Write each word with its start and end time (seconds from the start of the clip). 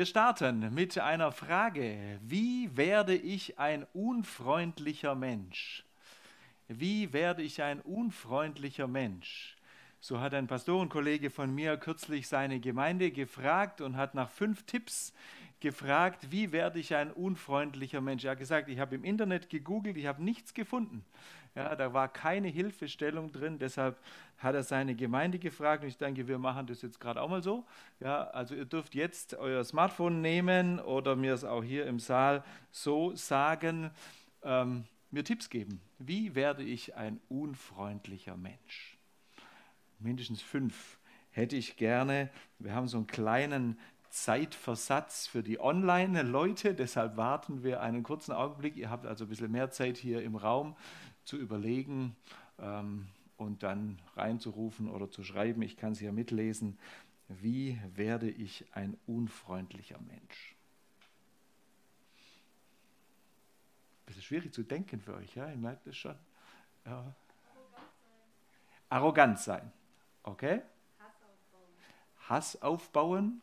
Wir 0.00 0.06
starten 0.06 0.72
mit 0.72 0.96
einer 0.96 1.30
Frage. 1.30 2.18
Wie 2.22 2.74
werde 2.74 3.14
ich 3.14 3.58
ein 3.58 3.86
unfreundlicher 3.92 5.14
Mensch? 5.14 5.84
Wie 6.68 7.12
werde 7.12 7.42
ich 7.42 7.62
ein 7.62 7.82
unfreundlicher 7.82 8.86
Mensch? 8.86 9.58
So 10.00 10.18
hat 10.18 10.32
ein 10.32 10.46
Pastorenkollege 10.46 11.28
von 11.28 11.54
mir 11.54 11.76
kürzlich 11.76 12.28
seine 12.28 12.60
Gemeinde 12.60 13.10
gefragt 13.10 13.82
und 13.82 13.98
hat 13.98 14.14
nach 14.14 14.30
fünf 14.30 14.62
Tipps 14.62 15.12
gefragt, 15.60 16.28
wie 16.30 16.50
werde 16.50 16.78
ich 16.78 16.94
ein 16.94 17.12
unfreundlicher 17.12 18.00
Mensch? 18.00 18.24
Er 18.24 18.30
hat 18.30 18.38
gesagt, 18.38 18.70
ich 18.70 18.78
habe 18.78 18.94
im 18.94 19.04
Internet 19.04 19.50
gegoogelt, 19.50 19.98
ich 19.98 20.06
habe 20.06 20.24
nichts 20.24 20.54
gefunden. 20.54 21.04
Ja, 21.54 21.74
da 21.74 21.92
war 21.92 22.08
keine 22.08 22.48
Hilfestellung 22.48 23.32
drin, 23.32 23.58
deshalb 23.58 23.98
hat 24.38 24.54
er 24.54 24.62
seine 24.62 24.94
Gemeinde 24.94 25.38
gefragt 25.38 25.82
und 25.82 25.88
ich 25.88 25.98
denke, 25.98 26.28
wir 26.28 26.38
machen 26.38 26.66
das 26.66 26.80
jetzt 26.82 27.00
gerade 27.00 27.20
auch 27.20 27.28
mal 27.28 27.42
so. 27.42 27.66
Ja, 27.98 28.28
also 28.28 28.54
ihr 28.54 28.64
dürft 28.64 28.94
jetzt 28.94 29.34
euer 29.34 29.64
Smartphone 29.64 30.20
nehmen 30.20 30.78
oder 30.78 31.16
mir 31.16 31.34
es 31.34 31.44
auch 31.44 31.64
hier 31.64 31.86
im 31.86 31.98
Saal 31.98 32.44
so 32.70 33.14
sagen, 33.16 33.90
ähm, 34.42 34.84
mir 35.10 35.24
Tipps 35.24 35.50
geben. 35.50 35.80
Wie 35.98 36.34
werde 36.36 36.62
ich 36.62 36.94
ein 36.94 37.20
unfreundlicher 37.28 38.36
Mensch? 38.36 38.96
Mindestens 39.98 40.40
fünf 40.40 40.98
hätte 41.30 41.56
ich 41.56 41.76
gerne. 41.76 42.30
Wir 42.58 42.74
haben 42.74 42.88
so 42.88 42.96
einen 42.96 43.06
kleinen 43.06 43.78
Zeitversatz 44.10 45.28
für 45.28 45.42
die 45.42 45.60
Online-Leute, 45.60 46.74
deshalb 46.74 47.16
warten 47.16 47.62
wir 47.62 47.80
einen 47.80 48.02
kurzen 48.02 48.32
Augenblick. 48.32 48.76
Ihr 48.76 48.90
habt 48.90 49.06
also 49.06 49.24
ein 49.24 49.28
bisschen 49.28 49.52
mehr 49.52 49.70
Zeit 49.70 49.96
hier 49.96 50.22
im 50.22 50.34
Raum 50.34 50.76
zu 51.30 51.36
überlegen 51.36 52.16
ähm, 52.58 53.06
und 53.36 53.62
dann 53.62 54.00
reinzurufen 54.16 54.90
oder 54.90 55.10
zu 55.12 55.22
schreiben. 55.22 55.62
Ich 55.62 55.76
kann 55.76 55.92
es 55.92 56.00
hier 56.00 56.10
mitlesen. 56.10 56.76
Wie 57.28 57.80
werde 57.94 58.28
ich 58.28 58.66
ein 58.72 58.98
unfreundlicher 59.06 60.00
Mensch? 60.00 60.56
Bisschen 64.06 64.22
schwierig 64.22 64.52
zu 64.52 64.64
denken 64.64 65.00
für 65.00 65.14
euch, 65.14 65.36
ja? 65.36 65.48
Ihr 65.48 65.56
merkt 65.56 65.86
es 65.86 65.96
schon. 65.96 66.16
Ja. 66.84 67.14
Arrogant 68.88 69.38
sein. 69.38 69.70
Okay? 70.24 70.62
Hass 70.98 71.14
aufbauen. 71.22 71.70
Hass 72.28 72.62
aufbauen. 72.62 73.40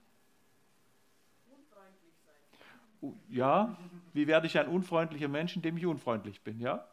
Unfreundlich 1.50 2.14
sein. 2.26 3.20
Ja, 3.30 3.78
wie 4.12 4.28
werde 4.28 4.48
ich 4.48 4.60
ein 4.60 4.68
unfreundlicher 4.68 5.30
Mensch, 5.30 5.56
indem 5.56 5.78
ich 5.78 5.86
unfreundlich 5.86 6.42
bin, 6.42 6.60
ja? 6.60 6.86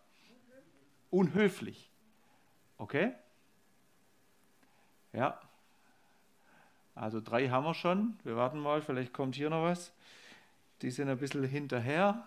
Unhöflich. 1.14 1.90
Okay? 2.76 3.12
Ja. 5.12 5.40
Also 6.94 7.20
drei 7.20 7.48
haben 7.48 7.64
wir 7.64 7.74
schon. 7.74 8.18
Wir 8.24 8.36
warten 8.36 8.58
mal, 8.58 8.82
vielleicht 8.82 9.12
kommt 9.12 9.36
hier 9.36 9.50
noch 9.50 9.62
was. 9.62 9.92
Die 10.82 10.90
sind 10.90 11.08
ein 11.08 11.18
bisschen 11.18 11.44
hinterher. 11.44 12.26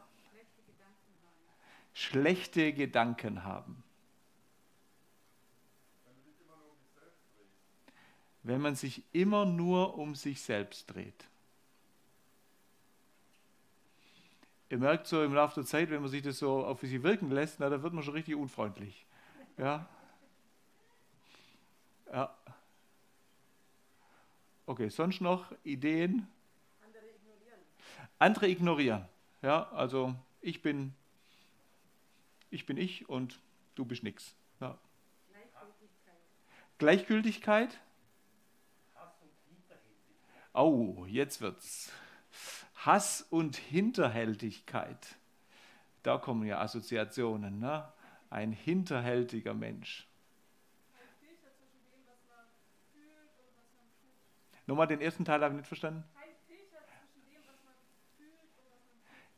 Schlechte 1.93 2.73
Gedanken 2.73 3.43
haben. 3.43 3.83
Wenn 8.43 8.61
man 8.61 8.75
sich 8.75 9.03
immer 9.11 9.45
nur 9.45 9.97
um 9.97 10.15
sich 10.15 10.41
selbst 10.41 10.87
dreht. 10.93 11.25
Ihr 14.69 14.77
merkt 14.77 15.07
so 15.07 15.23
im 15.23 15.33
Laufe 15.33 15.55
der 15.55 15.65
Zeit, 15.65 15.89
wenn 15.89 16.01
man 16.01 16.09
sich 16.09 16.21
das 16.21 16.39
so 16.39 16.65
auf 16.65 16.81
sich 16.81 17.03
wirken 17.03 17.31
lässt, 17.31 17.59
na, 17.59 17.69
da 17.69 17.81
wird 17.81 17.93
man 17.93 18.03
schon 18.03 18.13
richtig 18.13 18.35
unfreundlich. 18.35 19.05
Ja. 19.57 19.87
Ja. 22.11 22.33
Okay, 24.65 24.89
sonst 24.89 25.21
noch 25.21 25.51
Ideen? 25.63 26.27
Andere 26.83 27.05
ignorieren. 27.09 27.59
Andere 28.19 28.47
ignorieren. 28.49 29.05
Ja, 29.41 29.69
also 29.71 30.15
ich 30.41 30.61
bin 30.61 30.93
ich 32.49 32.65
bin 32.65 32.77
ich 32.77 33.09
und 33.09 33.39
du 33.75 33.85
bist 33.85 34.03
nix. 34.03 34.33
Ja. 34.59 34.77
Gleichgültigkeit. 35.31 36.15
Gleichgültigkeit? 36.77 37.79
Oh, 40.53 41.05
jetzt 41.07 41.41
wird's. 41.41 41.91
Hass 42.87 43.21
und 43.21 43.57
Hinterhältigkeit. 43.57 45.17
Da 46.03 46.17
kommen 46.17 46.47
ja 46.47 46.61
Assoziationen. 46.61 47.59
Ne? 47.59 47.85
Ein 48.29 48.53
hinterhältiger 48.53 49.53
Mensch. 49.53 50.07
Nochmal 54.67 54.87
den 54.87 55.01
ersten 55.01 55.25
Teil 55.25 55.41
habe 55.41 55.53
ich 55.53 55.57
nicht 55.57 55.67
verstanden. 55.67 56.05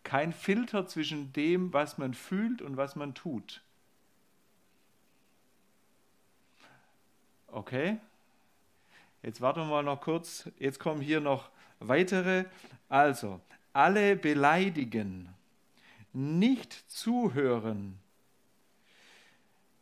Kein 0.04 0.32
Filter 0.32 0.86
zwischen 0.86 1.34
dem, 1.34 1.74
was 1.74 1.98
man 1.98 2.14
fühlt 2.14 2.62
und 2.62 2.78
was 2.78 2.96
man 2.96 3.16
tut. 3.16 3.64
Okay. 7.48 7.98
Jetzt 9.24 9.42
warten 9.42 9.62
wir 9.62 9.66
mal 9.66 9.84
noch 9.84 10.02
kurz. 10.02 10.50
Jetzt 10.60 10.80
kommen 10.80 11.02
hier 11.02 11.20
noch 11.20 11.50
weitere. 11.80 12.46
Also, 12.88 13.42
alle 13.74 14.16
beleidigen, 14.16 15.30
nicht 16.14 16.74
zuhören. 16.90 18.00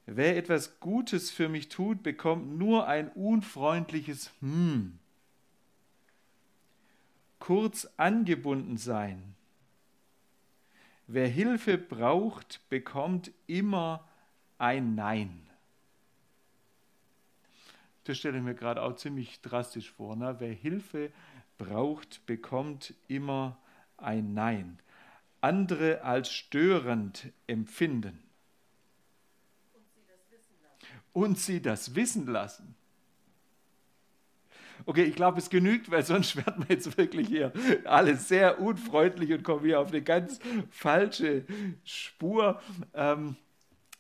Wer 0.06 0.38
etwas 0.38 0.80
Gutes 0.80 1.32
für 1.32 1.50
mich 1.50 1.68
tut, 1.70 2.02
bekommt 2.04 2.58
nur 2.58 2.88
ein 2.88 3.10
unfreundliches 3.10 4.32
Hm. 4.40 5.00
Kurz 7.40 7.88
angebunden 7.98 8.78
sein. 8.78 9.36
Wer 11.08 11.28
Hilfe 11.28 11.78
braucht, 11.78 12.62
bekommt 12.70 13.32
immer 13.48 14.08
ein 14.58 14.96
Nein. 14.96 15.48
Das 18.04 18.18
stelle 18.18 18.38
ich 18.38 18.44
mir 18.44 18.56
gerade 18.56 18.82
auch 18.82 18.96
ziemlich 18.96 19.42
drastisch 19.42 19.92
vor. 19.92 20.16
Ne? 20.16 20.36
Wer 20.40 20.54
Hilfe 20.54 21.12
braucht, 21.58 22.26
bekommt 22.26 22.94
immer 23.08 23.58
ein 23.98 24.34
Nein. 24.34 24.80
Andere 25.42 26.02
als 26.04 26.32
störend 26.32 27.32
empfinden. 27.48 28.20
Und 31.14 31.40
sie 31.40 31.62
das 31.62 31.96
wissen 31.96 32.28
lassen. 32.28 32.76
Okay, 34.86 35.04
ich 35.04 35.16
glaube, 35.16 35.40
es 35.40 35.50
genügt, 35.50 35.90
weil 35.90 36.04
sonst 36.04 36.36
werden 36.36 36.66
wir 36.68 36.76
jetzt 36.76 36.98
wirklich 36.98 37.28
hier 37.28 37.52
alle 37.86 38.16
sehr 38.16 38.60
unfreundlich 38.60 39.34
und 39.34 39.44
kommen 39.44 39.66
hier 39.66 39.80
auf 39.80 39.90
eine 39.90 40.02
ganz 40.02 40.40
falsche 40.70 41.46
Spur. 41.84 42.62
Ähm, 42.94 43.36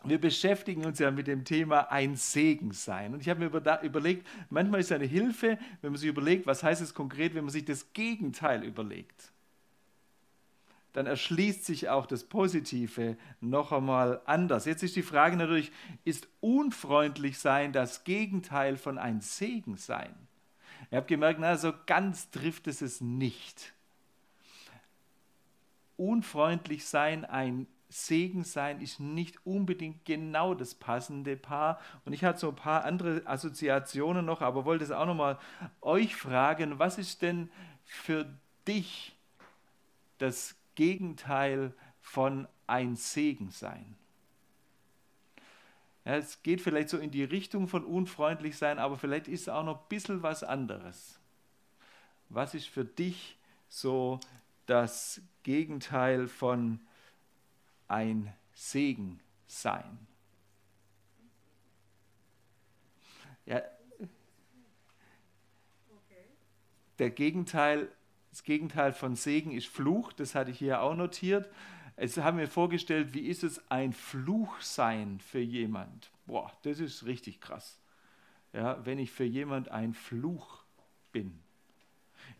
wir 0.03 0.21
beschäftigen 0.21 0.85
uns 0.85 0.99
ja 0.99 1.11
mit 1.11 1.27
dem 1.27 1.43
Thema 1.43 1.91
ein 1.91 2.15
Segen 2.15 2.71
sein. 2.71 3.13
Und 3.13 3.21
ich 3.21 3.29
habe 3.29 3.39
mir 3.39 3.81
überlegt, 3.83 4.27
manchmal 4.49 4.79
ist 4.79 4.87
es 4.87 4.91
eine 4.91 5.05
Hilfe, 5.05 5.57
wenn 5.81 5.91
man 5.91 5.99
sich 5.99 6.09
überlegt, 6.09 6.45
was 6.45 6.63
heißt 6.63 6.81
es 6.81 6.93
konkret, 6.93 7.35
wenn 7.35 7.43
man 7.43 7.51
sich 7.51 7.65
das 7.65 7.93
Gegenteil 7.93 8.63
überlegt. 8.63 9.31
Dann 10.93 11.05
erschließt 11.05 11.65
sich 11.65 11.89
auch 11.89 12.05
das 12.05 12.23
Positive 12.23 13.17
noch 13.41 13.71
einmal 13.71 14.21
anders. 14.25 14.65
Jetzt 14.65 14.83
ist 14.83 14.95
die 14.95 15.03
Frage 15.03 15.35
natürlich, 15.35 15.71
ist 16.05 16.27
unfreundlich 16.39 17.37
sein 17.37 17.73
das 17.73 18.03
Gegenteil 18.03 18.77
von 18.77 18.97
ein 18.97 19.21
Segen 19.21 19.77
sein? 19.77 20.15
Ihr 20.89 20.99
habt 20.99 21.07
gemerkt, 21.07 21.39
na, 21.39 21.57
so 21.57 21.73
ganz 21.85 22.29
trifft 22.29 22.67
es 22.67 22.81
es 22.81 23.01
nicht. 23.01 23.73
Unfreundlich 25.97 26.85
sein, 26.85 27.25
ein 27.25 27.67
Segen 27.89 28.43
sein 28.43 28.81
ist 28.81 28.99
nicht 28.99 29.45
unbedingt 29.45 30.03
genau 30.05 30.53
das 30.53 30.75
passende 30.75 31.37
Paar. 31.37 31.79
Und 32.05 32.13
ich 32.13 32.23
hatte 32.23 32.39
so 32.39 32.49
ein 32.49 32.55
paar 32.55 32.83
andere 32.83 33.21
Assoziationen 33.25 34.25
noch, 34.25 34.41
aber 34.41 34.65
wollte 34.65 34.83
es 34.83 34.91
auch 34.91 35.05
nochmal 35.05 35.39
euch 35.81 36.15
fragen, 36.15 36.79
was 36.79 36.97
ist 36.97 37.21
denn 37.21 37.49
für 37.85 38.25
dich 38.67 39.15
das 40.17 40.55
Gegenteil 40.75 41.73
von 42.01 42.47
ein 42.67 42.95
Segen 42.95 43.51
sein? 43.51 43.95
Ja, 46.03 46.15
es 46.15 46.41
geht 46.43 46.61
vielleicht 46.61 46.89
so 46.89 46.97
in 46.97 47.11
die 47.11 47.23
Richtung 47.23 47.67
von 47.67 47.83
unfreundlich 47.83 48.57
sein, 48.57 48.79
aber 48.79 48.97
vielleicht 48.97 49.27
ist 49.27 49.41
es 49.41 49.49
auch 49.49 49.63
noch 49.63 49.81
ein 49.81 49.87
bisschen 49.89 50.23
was 50.23 50.43
anderes. 50.43 51.19
Was 52.29 52.53
ist 52.53 52.67
für 52.67 52.85
dich 52.85 53.37
so 53.69 54.19
das 54.65 55.21
Gegenteil 55.43 56.27
von 56.27 56.79
ein 57.87 58.33
Segen 58.53 59.19
sein. 59.47 59.97
Ja, 63.45 63.61
der 66.99 67.11
Gegenteil, 67.11 67.89
das 68.31 68.43
Gegenteil 68.43 68.91
von 68.91 69.15
Segen 69.15 69.51
ist 69.51 69.67
Fluch, 69.67 70.13
das 70.13 70.35
hatte 70.35 70.51
ich 70.51 70.59
hier 70.59 70.81
auch 70.81 70.95
notiert. 70.95 71.49
Jetzt 71.99 72.17
haben 72.17 72.37
wir 72.37 72.47
vorgestellt, 72.47 73.13
wie 73.13 73.27
ist 73.27 73.43
es 73.43 73.71
ein 73.71 73.93
Fluch 73.93 74.59
sein 74.61 75.19
für 75.19 75.39
jemand? 75.39 76.11
Boah, 76.25 76.51
das 76.63 76.79
ist 76.79 77.05
richtig 77.05 77.41
krass. 77.41 77.79
Ja, 78.53 78.85
wenn 78.85 78.99
ich 78.99 79.11
für 79.11 79.23
jemand 79.23 79.69
ein 79.69 79.93
Fluch 79.93 80.63
bin. 81.11 81.39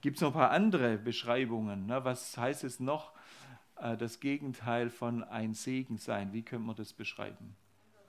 Gibt 0.01 0.17
es 0.17 0.21
noch 0.21 0.29
ein 0.29 0.39
paar 0.39 0.51
andere 0.51 0.97
Beschreibungen? 0.97 1.88
Ne? 1.88 2.03
Was 2.03 2.38
heißt 2.38 2.63
es 2.63 2.79
noch, 2.79 3.13
äh, 3.81 3.97
das 3.97 4.19
Gegenteil 4.19 4.89
von 4.89 5.24
ein 5.24 5.53
Segen 5.53 5.97
sein? 5.97 6.33
Wie 6.33 6.44
könnte 6.44 6.65
man 6.65 6.75
das 6.75 6.94
beschreiben? 6.94 7.56
Also. 7.95 8.07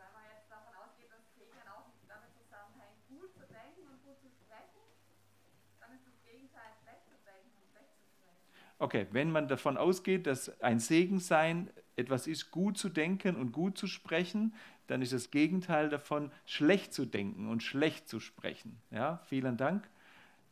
Okay, 8.80 9.06
wenn 9.10 9.32
man 9.32 9.48
davon 9.48 9.76
ausgeht, 9.76 10.26
dass 10.26 10.60
ein 10.60 10.78
Segen 10.78 11.18
sein 11.18 11.70
etwas 11.96 12.28
ist, 12.28 12.52
gut 12.52 12.78
zu 12.78 12.88
denken 12.88 13.34
und 13.34 13.52
gut 13.52 13.76
zu 13.76 13.88
sprechen, 13.88 14.54
dann 14.86 15.02
ist 15.02 15.12
das 15.12 15.30
Gegenteil 15.30 15.88
davon, 15.88 16.30
schlecht 16.46 16.94
zu 16.94 17.04
denken 17.04 17.48
und 17.48 17.62
schlecht 17.62 18.08
zu 18.08 18.20
sprechen. 18.20 18.80
Ja, 18.90 19.20
vielen 19.26 19.56
Dank. 19.56 19.88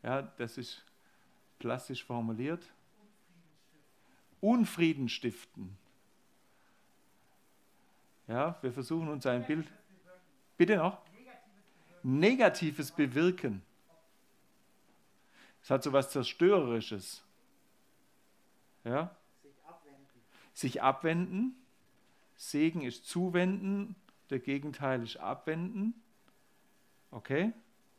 Ja, 0.02 0.22
das 0.22 0.58
ist 0.58 0.84
plastisch 1.58 2.04
formuliert. 2.04 2.62
Unfrieden 4.40 5.08
stiften. 5.08 5.76
Ja, 8.28 8.58
wir 8.62 8.72
versuchen 8.72 9.08
uns 9.08 9.26
ein 9.26 9.46
Bild. 9.46 9.66
Bitte 10.56 10.76
noch? 10.76 10.98
Negatives 12.02 12.92
bewirken. 12.92 13.62
Es 15.62 15.70
hat 15.70 15.82
so 15.82 15.92
was 15.92 16.10
Zerstörerisches. 16.10 17.22
Ja? 18.84 19.14
Sich 20.54 20.82
abwenden. 20.82 21.56
Segen 22.36 22.82
ist 22.82 23.06
zuwenden. 23.08 23.96
Der 24.30 24.38
Gegenteil 24.38 25.02
ist 25.02 25.16
abwenden. 25.16 25.94
Okay? 27.10 27.52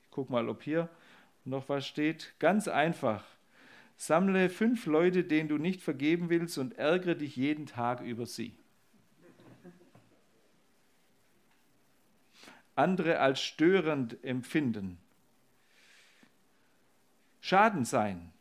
Ich 0.04 0.12
gucke 0.12 0.31
mal, 0.31 0.48
ob 0.50 0.63
hier 0.63 0.90
noch 1.44 1.68
was 1.69 1.86
steht. 1.86 2.33
Ganz 2.40 2.68
einfach. 2.68 3.25
Sammle 3.98 4.50
fünf 4.50 4.86
Leute, 4.86 5.24
denen 5.24 5.50
du 5.50 5.58
nicht 5.58 5.82
vergeben 5.82 6.30
willst 6.30 6.58
und 6.60 6.78
ärgere 6.78 7.16
dich 7.16 7.36
jeden 7.36 7.66
Tag 7.66 8.02
über 8.02 8.28
sie. 8.28 8.56
Andere 12.76 13.20
als 13.20 13.42
störend 13.42 14.24
empfinden. 14.24 15.00
Schaden 17.42 17.86
sein. 17.86 18.32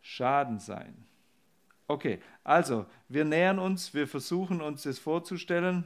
Schaden 0.00 0.60
sein. 0.60 1.04
Okay, 1.86 2.20
also 2.42 2.86
wir 3.08 3.26
nähern 3.26 3.58
uns, 3.58 3.92
wir 3.92 4.08
versuchen 4.08 4.62
uns 4.62 4.84
das 4.84 4.98
vorzustellen 4.98 5.84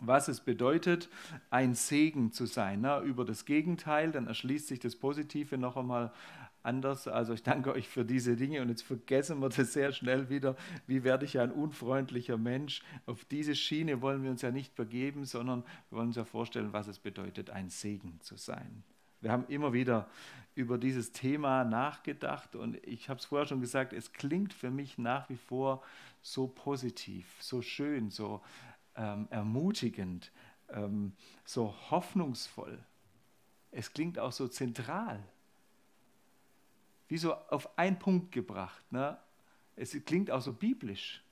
was 0.00 0.28
es 0.28 0.40
bedeutet, 0.40 1.08
ein 1.50 1.74
Segen 1.74 2.32
zu 2.32 2.46
sein. 2.46 2.80
Ne? 2.82 3.00
Über 3.00 3.24
das 3.24 3.44
Gegenteil, 3.44 4.12
dann 4.12 4.26
erschließt 4.26 4.68
sich 4.68 4.80
das 4.80 4.96
Positive 4.96 5.58
noch 5.58 5.76
einmal 5.76 6.12
anders. 6.64 7.08
Also 7.08 7.34
ich 7.34 7.42
danke 7.42 7.72
euch 7.72 7.88
für 7.88 8.04
diese 8.04 8.36
Dinge 8.36 8.62
und 8.62 8.68
jetzt 8.68 8.82
vergessen 8.82 9.40
wir 9.40 9.48
das 9.48 9.72
sehr 9.72 9.92
schnell 9.92 10.28
wieder. 10.28 10.56
Wie 10.86 11.04
werde 11.04 11.24
ich 11.24 11.38
ein 11.38 11.52
unfreundlicher 11.52 12.36
Mensch? 12.36 12.82
Auf 13.06 13.24
diese 13.24 13.54
Schiene 13.54 14.02
wollen 14.02 14.22
wir 14.22 14.30
uns 14.30 14.42
ja 14.42 14.50
nicht 14.50 14.74
begeben, 14.74 15.24
sondern 15.24 15.62
wir 15.90 15.98
wollen 15.98 16.08
uns 16.08 16.16
ja 16.16 16.24
vorstellen, 16.24 16.72
was 16.72 16.88
es 16.88 16.98
bedeutet, 16.98 17.50
ein 17.50 17.68
Segen 17.68 18.20
zu 18.20 18.36
sein. 18.36 18.82
Wir 19.20 19.32
haben 19.32 19.46
immer 19.48 19.72
wieder 19.72 20.08
über 20.54 20.76
dieses 20.78 21.12
Thema 21.12 21.64
nachgedacht 21.64 22.54
und 22.54 22.76
ich 22.86 23.08
habe 23.08 23.18
es 23.18 23.26
vorher 23.26 23.46
schon 23.46 23.60
gesagt, 23.60 23.92
es 23.92 24.12
klingt 24.12 24.52
für 24.52 24.70
mich 24.70 24.98
nach 24.98 25.28
wie 25.30 25.36
vor 25.36 25.82
so 26.20 26.46
positiv, 26.46 27.26
so 27.40 27.62
schön, 27.62 28.10
so 28.10 28.42
ähm, 28.96 29.26
ermutigend, 29.30 30.30
ähm, 30.68 31.12
so 31.44 31.74
hoffnungsvoll. 31.90 32.78
Es 33.70 33.92
klingt 33.92 34.18
auch 34.18 34.32
so 34.32 34.46
zentral, 34.46 35.22
wie 37.14 37.18
so 37.18 37.32
auf 37.32 37.78
einen 37.78 37.96
Punkt 37.96 38.32
gebracht. 38.32 38.82
Ne? 38.90 39.16
Es 39.76 39.96
klingt 40.04 40.32
auch 40.32 40.40
so 40.40 40.52
biblisch. 40.52 41.22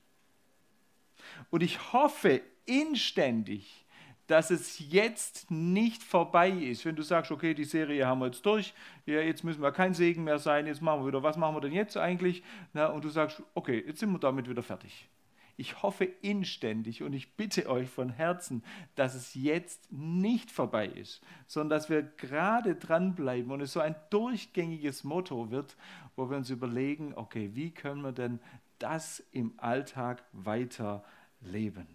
Und 1.49 1.61
ich 1.61 1.91
hoffe 1.91 2.39
inständig, 2.65 3.85
dass 4.27 4.49
es 4.49 4.79
jetzt 4.79 5.51
nicht 5.51 6.01
vorbei 6.01 6.49
ist. 6.51 6.85
Wenn 6.85 6.95
du 6.95 7.01
sagst, 7.01 7.31
okay, 7.33 7.53
die 7.53 7.65
Serie 7.65 8.07
haben 8.07 8.19
wir 8.19 8.27
jetzt 8.27 8.45
durch, 8.45 8.73
ja, 9.05 9.19
jetzt 9.19 9.43
müssen 9.43 9.61
wir 9.61 9.73
kein 9.73 9.93
Segen 9.93 10.23
mehr 10.23 10.39
sein, 10.39 10.67
jetzt 10.67 10.81
machen 10.81 11.01
wir 11.01 11.07
wieder, 11.07 11.21
was 11.21 11.35
machen 11.35 11.57
wir 11.57 11.59
denn 11.59 11.73
jetzt 11.73 11.97
eigentlich? 11.97 12.43
Na, 12.71 12.85
und 12.87 13.03
du 13.03 13.09
sagst, 13.09 13.43
okay, 13.53 13.83
jetzt 13.85 13.99
sind 13.99 14.09
wir 14.13 14.19
damit 14.19 14.49
wieder 14.49 14.63
fertig. 14.63 15.09
Ich 15.55 15.83
hoffe 15.83 16.05
inständig 16.05 17.03
und 17.03 17.13
ich 17.13 17.35
bitte 17.35 17.69
euch 17.69 17.89
von 17.89 18.09
Herzen, 18.09 18.63
dass 18.95 19.13
es 19.13 19.35
jetzt 19.35 19.91
nicht 19.91 20.51
vorbei 20.51 20.87
ist, 20.87 21.21
sondern 21.47 21.77
dass 21.77 21.89
wir 21.89 22.01
gerade 22.01 22.75
dranbleiben 22.75 23.51
und 23.51 23.61
es 23.61 23.73
so 23.73 23.79
ein 23.79 23.95
durchgängiges 24.09 25.03
Motto 25.03 25.51
wird, 25.51 25.77
wo 26.15 26.29
wir 26.29 26.37
uns 26.37 26.49
überlegen, 26.49 27.13
okay, 27.15 27.51
wie 27.53 27.71
können 27.71 28.01
wir 28.01 28.11
denn 28.11 28.39
das 28.79 29.23
im 29.31 29.53
Alltag 29.57 30.23
weiter 30.31 31.03
leben? 31.41 31.87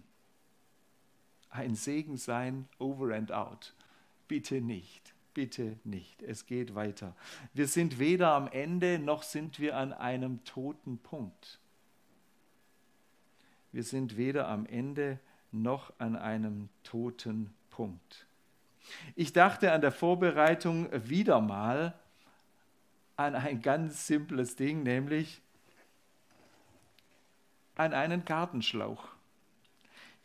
Ein 1.49 1.75
Segen 1.75 2.17
sein, 2.17 2.67
over 2.77 3.13
and 3.13 3.31
out. 3.31 3.73
Bitte 4.27 4.61
nicht 4.61 5.13
bitte 5.39 5.77
nicht. 5.85 6.21
Es 6.21 6.45
geht 6.47 6.75
weiter. 6.75 7.15
Wir 7.53 7.67
sind 7.67 7.97
weder 7.97 8.33
am 8.33 8.47
Ende 8.47 8.99
noch 8.99 9.23
sind 9.23 9.59
wir 9.59 9.77
an 9.77 9.93
einem 9.93 10.43
toten 10.43 10.97
Punkt. 10.97 11.59
Wir 13.71 13.83
sind 13.83 14.17
weder 14.17 14.47
am 14.47 14.65
Ende 14.65 15.19
noch 15.51 15.93
an 15.99 16.15
einem 16.15 16.69
toten 16.83 17.53
Punkt. 17.69 18.25
Ich 19.15 19.33
dachte 19.33 19.71
an 19.71 19.81
der 19.81 19.91
Vorbereitung 19.91 20.89
wieder 21.07 21.41
mal 21.41 21.93
an 23.15 23.35
ein 23.35 23.61
ganz 23.61 24.07
simples 24.07 24.55
Ding, 24.55 24.83
nämlich 24.83 25.41
an 27.75 27.93
einen 27.93 28.25
Gartenschlauch. 28.25 29.07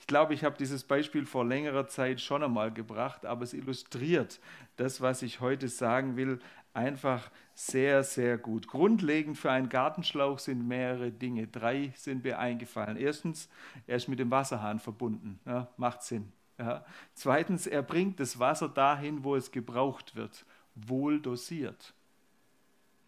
Ich 0.01 0.07
glaube, 0.07 0.35
ich 0.35 0.45
habe 0.45 0.57
dieses 0.59 0.85
Beispiel 0.85 1.25
vor 1.25 1.45
längerer 1.45 1.87
Zeit 1.89 2.21
schon 2.21 2.43
einmal 2.43 2.73
gebracht, 2.73 3.25
aber 3.27 3.43
es 3.43 3.53
illustriert 3.53 4.39
das, 4.77 5.01
was 5.01 5.23
ich 5.23 5.41
heute 5.41 5.69
sagen 5.69 6.17
will, 6.17 6.41
einfach 6.75 7.31
sehr, 7.55 8.03
sehr 8.03 8.37
gut. 8.37 8.69
Grundlegend 8.69 9.39
für 9.39 9.51
einen 9.51 9.69
Gartenschlauch 9.69 10.39
sind 10.39 10.67
mehrere 10.67 11.11
Dinge. 11.11 11.47
Drei 11.47 11.93
sind 11.97 12.25
mir 12.25 12.39
eingefallen. 12.39 12.97
Erstens, 12.97 13.49
er 13.87 13.97
ist 13.97 14.09
mit 14.09 14.19
dem 14.19 14.31
Wasserhahn 14.31 14.81
verbunden. 14.81 15.41
Ja, 15.47 15.69
macht 15.77 16.03
Sinn. 16.03 16.33
Ja. 16.59 16.85
Zweitens, 17.15 17.67
er 17.67 17.83
bringt 17.83 18.21
das 18.21 18.39
Wasser 18.39 18.69
dahin, 18.69 19.25
wo 19.25 19.37
es 19.37 19.53
gebraucht 19.53 20.17
wird. 20.17 20.45
Wohl 20.75 21.21
dosiert. 21.21 21.95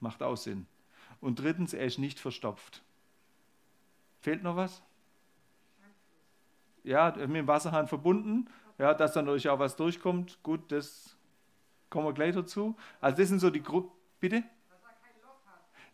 Macht 0.00 0.22
auch 0.22 0.36
Sinn. 0.36 0.66
Und 1.20 1.40
drittens, 1.40 1.74
er 1.74 1.86
ist 1.86 1.98
nicht 1.98 2.20
verstopft. 2.20 2.82
Fehlt 4.20 4.42
noch 4.42 4.56
was? 4.56 4.82
Ja, 6.84 7.12
mit 7.16 7.34
dem 7.34 7.48
Wasserhahn 7.48 7.88
verbunden. 7.88 8.48
Ja, 8.78 8.94
dass 8.94 9.12
dann 9.12 9.24
natürlich 9.24 9.48
auch 9.48 9.58
was 9.58 9.74
durchkommt. 9.74 10.38
Gut, 10.42 10.70
das 10.70 11.15
kommen 11.90 12.06
wir 12.06 12.12
gleich 12.12 12.34
dazu. 12.34 12.76
Also 13.00 13.18
das 13.18 13.28
sind 13.28 13.38
so 13.38 13.50
die 13.50 13.62
Gruppen. 13.62 13.90
Bitte? 14.20 14.42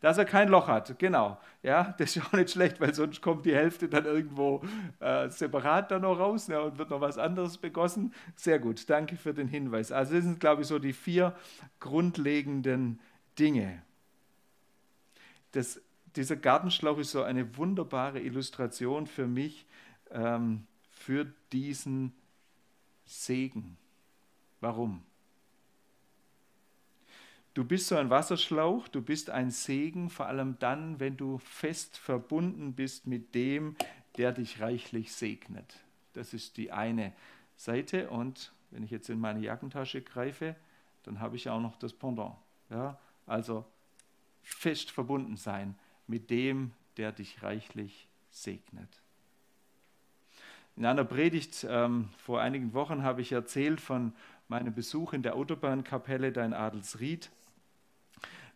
Dass 0.03 0.19
er 0.19 0.25
kein 0.25 0.49
Loch 0.49 0.67
hat, 0.67 0.99
genau. 0.99 1.39
Ja, 1.63 1.95
das 1.97 2.17
ist 2.17 2.27
auch 2.27 2.33
nicht 2.33 2.51
schlecht, 2.51 2.81
weil 2.81 2.93
sonst 2.93 3.23
kommt 3.23 3.47
die 3.47 3.55
Hälfte 3.55 3.89
dann 3.89 4.05
irgendwo 4.05 4.61
äh, 4.99 5.29
separat 5.29 5.93
dann 5.93 6.03
noch 6.03 6.19
raus 6.19 6.49
ne, 6.49 6.61
und 6.61 6.77
wird 6.77 6.91
noch 6.91 7.01
was 7.01 7.19
anderes 7.19 7.57
begossen. 7.57 8.13
Sehr 8.35 8.59
gut, 8.59 8.91
danke 8.91 9.17
für 9.17 9.33
den 9.33 9.47
Hinweis. 9.47 9.93
Also 9.93 10.15
das 10.15 10.25
sind, 10.25 10.41
glaube 10.41 10.63
ich, 10.63 10.69
so 10.69 10.81
die 10.81 10.93
vier 10.93 11.37
grundlegenden 11.79 12.99
Dinge. 13.39 13.81
Das, 15.53 15.81
dieser 16.17 16.35
Gartenschlauch 16.35 16.99
ist 16.99 17.13
so 17.13 17.23
eine 17.23 17.57
wunderbare 17.57 18.21
Illustration 18.21 19.07
für 19.07 19.29
mich 19.29 19.67
ähm, 20.11 20.67
für 20.91 21.27
diesen 21.53 22.13
Segen. 23.05 23.77
Warum? 24.61 25.05
Du 27.55 27.65
bist 27.65 27.89
so 27.89 27.97
ein 27.97 28.09
Wasserschlauch, 28.09 28.89
du 28.89 29.03
bist 29.03 29.29
ein 29.29 29.51
Segen, 29.51 30.09
vor 30.09 30.27
allem 30.27 30.59
dann, 30.59 31.01
wenn 31.01 31.19
du 31.19 31.39
fest 31.39 31.99
verbunden 31.99 32.73
bist 32.73 33.07
mit 33.07 33.35
dem, 33.35 33.77
der 34.17 34.33
dich 34.33 34.61
reichlich 34.61 35.13
segnet. 35.13 35.81
Das 36.15 36.33
ist 36.33 36.57
die 36.57 36.73
eine 36.73 37.13
Seite 37.57 38.09
und 38.09 38.53
wenn 38.71 38.83
ich 38.83 38.91
jetzt 38.91 39.11
in 39.11 39.21
meine 39.21 39.41
Jackentasche 39.41 40.01
greife, 40.01 40.57
dann 41.03 41.21
habe 41.21 41.37
ich 41.37 41.51
auch 41.51 41.61
noch 41.61 41.77
das 41.77 41.93
Pendant. 41.93 42.37
Ja? 42.71 42.99
Also 43.27 43.67
fest 44.43 44.91
verbunden 44.91 45.37
sein 45.37 45.75
mit 46.07 46.31
dem, 46.31 46.73
der 46.97 47.13
dich 47.13 47.43
reichlich 47.43 48.09
segnet. 48.31 48.89
In 50.77 50.87
einer 50.87 51.05
Predigt 51.05 51.67
ähm, 51.69 52.09
vor 52.17 52.41
einigen 52.41 52.73
Wochen 52.73 53.03
habe 53.03 53.21
ich 53.21 53.33
erzählt 53.33 53.81
von 53.81 54.15
meinem 54.49 54.75
Besuch 54.75 55.13
in 55.13 55.23
der 55.23 55.37
Autobahnkapelle 55.37 56.33
da 56.33 56.45
in 56.45 56.55
Adelsried. 56.55 57.31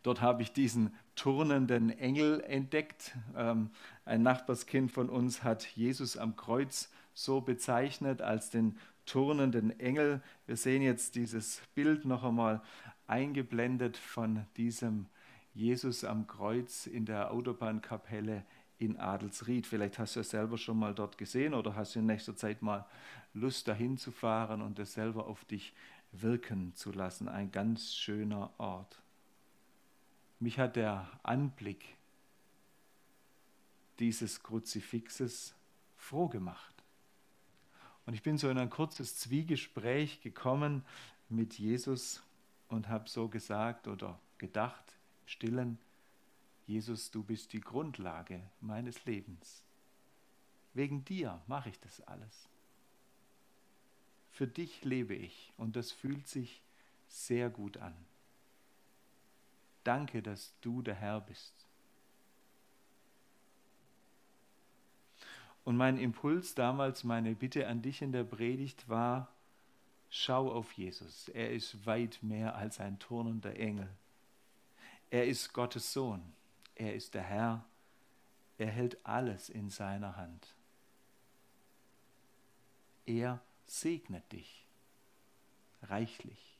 Dort 0.07 0.21
habe 0.21 0.41
ich 0.43 0.53
diesen 0.53 0.95
turnenden 1.17 1.91
Engel 1.91 2.41
entdeckt. 2.43 3.17
Ähm, 3.37 3.71
ein 4.05 4.23
Nachbarskind 4.23 4.93
von 4.93 5.11
uns 5.11 5.43
hat 5.43 5.67
Jesus 5.75 6.17
am 6.17 6.37
Kreuz 6.37 6.93
so 7.13 7.41
bezeichnet 7.41 8.23
als 8.23 8.49
den 8.49 8.79
turnenden 9.05 9.81
Engel. 9.81 10.23
Wir 10.47 10.57
sehen 10.57 10.81
jetzt 10.81 11.17
dieses 11.17 11.61
Bild 11.75 12.05
noch 12.05 12.23
einmal 12.23 12.63
eingeblendet 13.09 13.97
von 13.97 14.47
diesem 14.57 15.07
Jesus 15.55 16.05
am 16.05 16.29
Kreuz 16.29 16.87
in 16.87 17.05
der 17.05 17.33
Autobahnkapelle 17.33 18.45
in 18.79 18.99
Adelsried. 18.99 19.67
Vielleicht 19.67 19.99
hast 19.99 20.15
du 20.15 20.21
es 20.21 20.31
selber 20.31 20.57
schon 20.57 20.79
mal 20.79 20.95
dort 20.95 21.19
gesehen 21.19 21.53
oder 21.53 21.75
hast 21.75 21.97
du 21.97 21.99
in 21.99 22.07
nächster 22.07 22.37
Zeit 22.37 22.63
mal 22.63 22.87
Lust 23.35 23.67
dahin 23.67 23.99
zu 23.99 24.13
fahren 24.13 24.63
und 24.63 24.79
es 24.79 24.93
selber 24.93 25.27
auf 25.27 25.45
dich 25.47 25.75
wirken 26.13 26.77
zu 26.77 26.93
lassen. 26.93 27.29
Ein 27.29 27.51
ganz 27.51 27.93
schöner 27.93 28.53
Ort. 28.59 29.03
Mich 30.39 30.59
hat 30.59 30.77
der 30.77 31.09
Anblick 31.23 31.97
dieses 33.99 34.43
Kruzifixes 34.43 35.55
froh 35.97 36.29
gemacht. 36.29 36.75
Und 38.05 38.15
ich 38.15 38.23
bin 38.23 38.39
so 38.39 38.49
in 38.51 38.59
ein 38.59 38.71
kurzes 38.71 39.17
Zwiegespräch 39.17 40.21
gekommen 40.21 40.85
mit 41.29 41.59
Jesus 41.59 42.23
und 42.69 42.89
habe 42.89 43.09
so 43.09 43.29
gesagt 43.29 43.89
oder 43.89 44.19
gedacht, 44.39 44.85
stillen, 45.25 45.79
Jesus, 46.67 47.11
du 47.11 47.23
bist 47.23 47.53
die 47.53 47.61
Grundlage 47.61 48.43
meines 48.61 49.05
Lebens. 49.07 49.63
Wegen 50.75 51.05
dir 51.05 51.41
mache 51.47 51.71
ich 51.71 51.81
das 51.81 52.01
alles. 52.03 52.49
Für 54.31 54.47
dich 54.47 54.85
lebe 54.85 55.15
ich 55.15 55.53
und 55.57 55.77
das 55.77 55.91
fühlt 55.91 56.29
sich 56.29 56.61
sehr 57.09 57.49
gut 57.49 57.79
an. 57.79 57.95
Danke, 59.87 60.21
dass 60.21 60.53
du 60.63 60.83
der 60.83 60.97
Herr 60.97 61.21
bist. 61.21 61.55
Und 65.65 65.77
mein 65.77 65.97
Impuls 65.97 66.57
damals, 66.57 67.05
meine 67.05 67.37
Bitte 67.37 67.69
an 67.69 67.83
dich 67.83 68.03
in 68.03 68.11
der 68.11 68.25
Predigt 68.25 68.89
war, 68.89 69.29
schau 70.11 70.51
auf 70.51 70.73
Jesus. 70.73 71.29
Er 71.29 71.53
ist 71.53 71.87
weit 71.87 72.19
mehr 72.21 72.57
als 72.57 72.81
ein 72.81 72.99
turnender 72.99 73.55
Engel. 73.55 73.89
Er 75.11 75.27
ist 75.27 75.53
Gottes 75.53 75.93
Sohn. 75.93 76.33
Er 76.75 76.95
ist 76.97 77.15
der 77.15 77.23
Herr. 77.23 77.65
Er 78.59 78.71
hält 78.73 78.99
alles 79.07 79.49
in 79.49 79.71
seiner 79.71 80.17
Hand. 80.17 80.53
Er 83.05 83.41
segnet 83.67 84.33
dich 84.33 84.67
reichlich. 85.83 86.56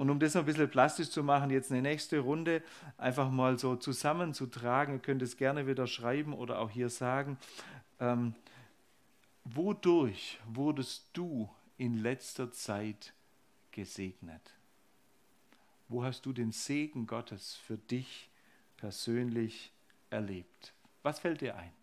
Und 0.00 0.08
um 0.08 0.18
das 0.18 0.32
noch 0.32 0.44
ein 0.44 0.46
bisschen 0.46 0.70
plastisch 0.70 1.10
zu 1.10 1.22
machen, 1.22 1.50
jetzt 1.50 1.70
eine 1.70 1.82
nächste 1.82 2.20
Runde 2.20 2.62
einfach 2.96 3.30
mal 3.30 3.58
so 3.58 3.76
zusammenzutragen. 3.76 4.94
Ihr 4.94 5.00
könnt 5.00 5.20
es 5.20 5.36
gerne 5.36 5.66
wieder 5.66 5.86
schreiben 5.86 6.32
oder 6.32 6.58
auch 6.60 6.70
hier 6.70 6.88
sagen. 6.88 7.36
Ähm, 7.98 8.34
wodurch 9.44 10.40
wurdest 10.46 11.10
du 11.12 11.50
in 11.76 11.98
letzter 11.98 12.50
Zeit 12.50 13.12
gesegnet? 13.72 14.54
Wo 15.88 16.02
hast 16.02 16.24
du 16.24 16.32
den 16.32 16.52
Segen 16.52 17.06
Gottes 17.06 17.56
für 17.56 17.76
dich 17.76 18.30
persönlich 18.78 19.70
erlebt? 20.08 20.72
Was 21.02 21.18
fällt 21.18 21.42
dir 21.42 21.56
ein? 21.56 21.79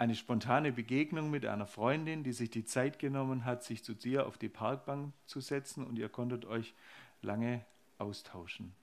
Eine 0.00 0.14
spontane 0.14 0.72
Begegnung 0.72 1.30
mit 1.30 1.44
einer 1.44 1.66
Freundin, 1.66 2.24
die 2.24 2.32
sich 2.32 2.48
die 2.48 2.64
Zeit 2.64 2.98
genommen 2.98 3.44
hat, 3.44 3.62
sich 3.62 3.84
zu 3.84 3.92
dir 3.92 4.26
auf 4.26 4.38
die 4.38 4.48
Parkbank 4.48 5.12
zu 5.26 5.42
setzen 5.42 5.86
und 5.86 5.98
ihr 5.98 6.08
konntet 6.08 6.46
euch 6.46 6.72
lange 7.20 7.66
austauschen. 7.98 8.74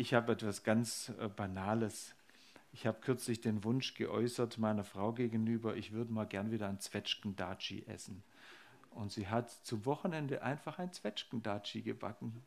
Ich 0.00 0.14
habe 0.14 0.32
etwas 0.32 0.62
ganz 0.62 1.12
äh, 1.20 1.28
Banales. 1.28 2.14
Ich 2.72 2.86
habe 2.86 3.00
kürzlich 3.02 3.42
den 3.42 3.64
Wunsch 3.64 3.92
geäußert 3.92 4.56
meiner 4.56 4.82
Frau 4.82 5.12
gegenüber, 5.12 5.76
ich 5.76 5.92
würde 5.92 6.10
mal 6.10 6.24
gern 6.24 6.50
wieder 6.50 6.68
ein 6.68 6.80
Zwetschgendatschi 6.80 7.84
essen. 7.86 8.22
Und 8.92 9.12
sie 9.12 9.28
hat 9.28 9.50
zum 9.50 9.84
Wochenende 9.84 10.40
einfach 10.40 10.78
ein 10.78 10.90
Zwetschgendatschi 10.90 11.82
gebacken. 11.82 12.42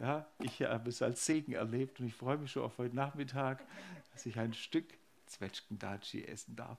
Ja, 0.00 0.26
ich 0.40 0.62
habe 0.62 0.88
es 0.88 1.00
als 1.00 1.24
Segen 1.24 1.52
erlebt 1.52 2.00
und 2.00 2.08
ich 2.08 2.14
freue 2.14 2.38
mich 2.38 2.50
schon 2.50 2.64
auf 2.64 2.76
heute 2.76 2.96
Nachmittag, 2.96 3.62
dass 4.10 4.26
ich 4.26 4.36
ein 4.36 4.52
Stück 4.52 4.98
Zwetschgendatschi 5.26 6.24
essen 6.24 6.56
darf. 6.56 6.78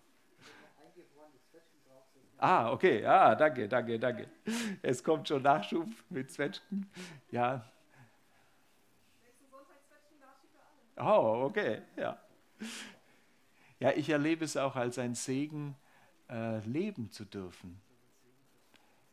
Ah, 2.38 2.70
okay, 2.70 3.01
ja, 3.01 3.34
danke, 3.36 3.70
danke, 3.70 3.98
danke. 3.98 4.29
Es 4.82 5.01
kommt 5.01 5.29
schon 5.29 5.41
Nachschub 5.41 5.88
mit 6.10 6.29
Zwetschgen. 6.29 6.91
Ja, 7.32 7.72
Oh, 10.98 11.46
okay, 11.46 11.82
ja. 11.98 12.20
Ja, 13.80 13.92
ich 13.92 14.10
erlebe 14.10 14.46
es 14.46 14.56
auch 14.58 14.76
als 14.76 14.98
ein 14.98 15.16
Segen, 15.16 15.76
äh, 16.30 16.60
leben 16.60 17.12
zu 17.12 17.26
dürfen. 17.26 17.82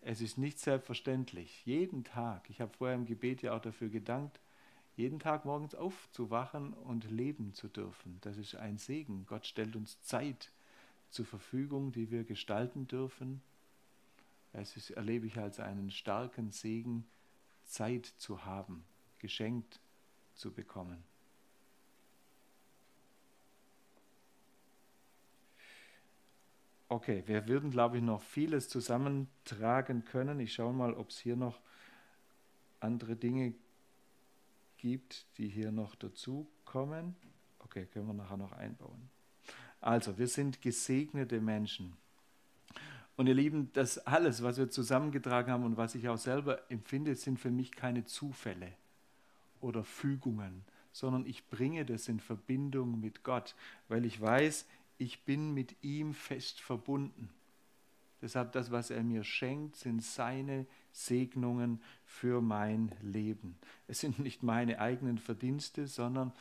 Es 0.03 0.21
ist 0.21 0.39
nicht 0.39 0.59
selbstverständlich. 0.59 1.65
Jeden 1.67 2.05
Tag, 2.05 2.49
ich 2.49 2.61
habe 2.61 2.73
vorher 2.77 2.97
im 2.97 3.07
Gebet 3.07 3.43
ja 3.43 3.55
auch 3.55 3.61
dafür 3.61 3.89
gedankt, 3.89 4.41
jeden 4.97 5.19
Tag 5.19 5.45
morgens 5.45 5.75
aufzuwachen 5.75 6.73
und 6.73 7.11
leben 7.11 7.55
zu 7.55 7.69
dürfen. 7.69 8.19
Das 8.21 8.37
ist 8.37 8.55
ein 8.55 8.79
Segen. 8.79 9.25
Gott 9.27 9.47
stellt 9.47 9.77
uns 9.77 10.01
Zeit 10.03 10.51
zur 11.11 11.27
Verfügung, 11.27 11.93
die 11.93 12.11
wir 12.11 12.25
gestalten 12.25 12.87
dürfen. 12.87 13.43
Es 14.53 14.77
ist, 14.77 14.91
erlebe 14.91 15.27
ich 15.27 15.39
als 15.39 15.61
einen 15.61 15.91
starken 15.91 16.51
Segen, 16.51 17.07
Zeit 17.65 18.07
zu 18.07 18.45
haben, 18.45 18.85
geschenkt 19.19 19.81
zu 20.35 20.53
bekommen. 20.53 21.10
Okay, 26.93 27.23
wir 27.27 27.47
würden, 27.47 27.71
glaube 27.71 27.99
ich, 27.99 28.03
noch 28.03 28.21
vieles 28.21 28.69
zusammentragen 28.69 30.05
können. 30.05 30.41
Ich 30.41 30.53
schaue 30.55 30.73
mal, 30.73 30.93
ob 30.93 31.11
es 31.11 31.21
hier 31.21 31.37
noch 31.37 31.61
andere 32.81 33.15
Dinge 33.15 33.55
gibt, 34.77 35.25
die 35.39 35.47
hier 35.47 35.71
noch 35.71 35.95
dazu 35.95 36.49
kommen. 36.65 37.15
Okay, 37.61 37.87
können 37.87 38.09
wir 38.09 38.15
nachher 38.15 38.39
noch 38.39 38.51
einbauen. 38.51 39.09
Also, 39.81 40.19
wir 40.19 40.27
sind 40.27 40.63
gesegnete 40.63 41.41
Menschen. 41.41 41.97
Und 43.17 43.29
ihr 43.29 43.35
Lieben, 43.35 43.71
das 43.73 43.99
alles, 43.99 44.43
was 44.43 44.59
wir 44.59 44.69
zusammengetragen 44.69 45.53
haben 45.53 45.65
und 45.65 45.77
was 45.77 45.95
ich 45.95 46.09
auch 46.09 46.19
selber 46.19 46.69
empfinde, 46.73 47.15
sind 47.15 47.39
für 47.39 47.53
mich 47.53 47.71
keine 47.71 48.05
Zufälle 48.05 48.73
oder 49.61 49.85
Fügungen, 49.85 50.65
sondern 50.91 51.25
ich 51.25 51.49
bringe 51.51 51.85
das 51.85 52.09
in 52.09 52.19
Verbindung 52.19 52.99
mit 52.99 53.23
Gott, 53.23 53.55
weil 53.87 54.05
ich 54.05 54.21
weiß, 54.21 54.67
ich 55.00 55.25
bin 55.25 55.54
mit 55.54 55.83
ihm 55.83 56.12
fest 56.12 56.61
verbunden. 56.61 57.30
Deshalb 58.21 58.52
das, 58.52 58.71
was 58.71 58.90
er 58.90 59.02
mir 59.02 59.25
schenkt, 59.25 59.76
sind 59.76 60.02
seine 60.02 60.66
Segnungen 60.92 61.80
für 62.04 62.42
mein 62.42 62.95
Leben. 63.00 63.57
Es 63.88 64.00
sind 64.00 64.19
nicht 64.19 64.42
meine 64.42 64.78
eigenen 64.78 65.16
Verdienste, 65.16 65.87
sondern 65.87 66.33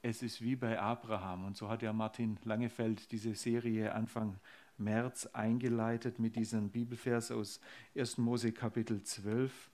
es 0.00 0.22
ist 0.22 0.40
wie 0.40 0.56
bei 0.56 0.80
Abraham. 0.80 1.44
Und 1.44 1.56
so 1.58 1.68
hat 1.68 1.82
ja 1.82 1.92
Martin 1.92 2.38
Langefeld 2.44 3.12
diese 3.12 3.34
Serie 3.34 3.94
Anfang 3.94 4.38
März 4.78 5.26
eingeleitet 5.26 6.18
mit 6.18 6.34
diesem 6.36 6.70
Bibelvers 6.70 7.30
aus 7.30 7.60
1. 7.94 8.16
Mose 8.16 8.52
Kapitel 8.52 9.02
12. 9.02 9.70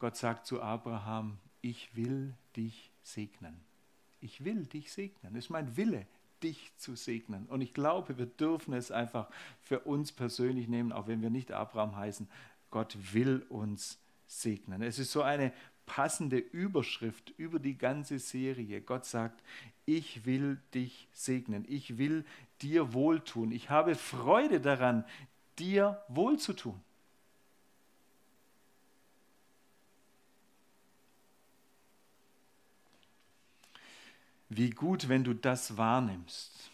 Gott 0.00 0.16
sagt 0.16 0.46
zu 0.46 0.60
Abraham, 0.60 1.38
ich 1.60 1.94
will 1.94 2.34
dich 2.56 2.90
segnen. 3.04 3.60
Ich 4.20 4.44
will 4.44 4.66
dich 4.66 4.90
segnen. 4.90 5.34
Das 5.34 5.44
ist 5.44 5.50
mein 5.50 5.76
Wille, 5.76 6.06
dich 6.44 6.72
zu 6.76 6.94
segnen. 6.94 7.46
Und 7.46 7.62
ich 7.62 7.72
glaube, 7.74 8.18
wir 8.18 8.26
dürfen 8.26 8.74
es 8.74 8.90
einfach 8.90 9.28
für 9.62 9.80
uns 9.80 10.12
persönlich 10.12 10.68
nehmen, 10.68 10.92
auch 10.92 11.08
wenn 11.08 11.22
wir 11.22 11.30
nicht 11.30 11.50
Abraham 11.50 11.96
heißen. 11.96 12.28
Gott 12.70 12.96
will 13.12 13.44
uns 13.48 13.98
segnen. 14.26 14.82
Es 14.82 14.98
ist 14.98 15.10
so 15.10 15.22
eine 15.22 15.52
passende 15.86 16.38
Überschrift 16.38 17.32
über 17.36 17.58
die 17.58 17.78
ganze 17.78 18.18
Serie. 18.18 18.80
Gott 18.80 19.06
sagt, 19.06 19.42
ich 19.86 20.26
will 20.26 20.60
dich 20.74 21.08
segnen, 21.12 21.64
ich 21.68 21.98
will 21.98 22.24
dir 22.62 22.92
wohltun, 22.92 23.52
ich 23.52 23.70
habe 23.70 23.94
Freude 23.94 24.60
daran, 24.60 25.04
dir 25.58 26.02
wohlzutun. 26.08 26.80
Wie 34.56 34.70
gut, 34.70 35.08
wenn 35.08 35.24
du 35.24 35.34
das 35.34 35.76
wahrnimmst 35.76 36.70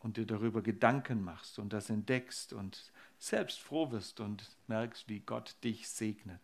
und 0.00 0.18
dir 0.18 0.26
darüber 0.26 0.60
Gedanken 0.60 1.24
machst 1.24 1.58
und 1.58 1.72
das 1.72 1.88
entdeckst 1.88 2.52
und 2.52 2.92
selbst 3.18 3.58
froh 3.58 3.90
wirst 3.90 4.20
und 4.20 4.44
merkst, 4.66 5.08
wie 5.08 5.20
Gott 5.20 5.56
dich 5.64 5.88
segnet. 5.88 6.40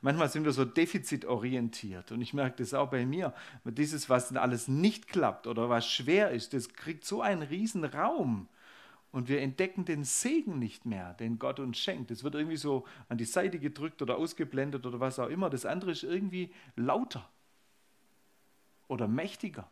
Manchmal 0.00 0.28
sind 0.28 0.44
wir 0.44 0.50
so 0.50 0.64
defizitorientiert 0.64 2.10
und 2.10 2.20
ich 2.20 2.34
merke 2.34 2.56
das 2.56 2.74
auch 2.74 2.90
bei 2.90 3.06
mir. 3.06 3.32
Dieses, 3.64 4.10
was 4.10 4.34
alles 4.34 4.66
nicht 4.66 5.06
klappt 5.06 5.46
oder 5.46 5.68
was 5.68 5.86
schwer 5.86 6.32
ist, 6.32 6.52
das 6.52 6.70
kriegt 6.70 7.04
so 7.04 7.22
einen 7.22 7.42
riesen 7.42 7.84
Raum 7.84 8.48
und 9.12 9.28
wir 9.28 9.40
entdecken 9.40 9.84
den 9.84 10.02
Segen 10.02 10.58
nicht 10.58 10.84
mehr, 10.84 11.14
den 11.14 11.38
Gott 11.38 11.60
uns 11.60 11.78
schenkt. 11.78 12.10
Es 12.10 12.24
wird 12.24 12.34
irgendwie 12.34 12.56
so 12.56 12.88
an 13.08 13.18
die 13.18 13.24
Seite 13.24 13.60
gedrückt 13.60 14.02
oder 14.02 14.16
ausgeblendet 14.16 14.84
oder 14.84 14.98
was 14.98 15.20
auch 15.20 15.28
immer. 15.28 15.48
Das 15.48 15.64
andere 15.64 15.92
ist 15.92 16.02
irgendwie 16.02 16.52
lauter 16.74 17.30
oder 18.92 19.08
mächtiger. 19.08 19.68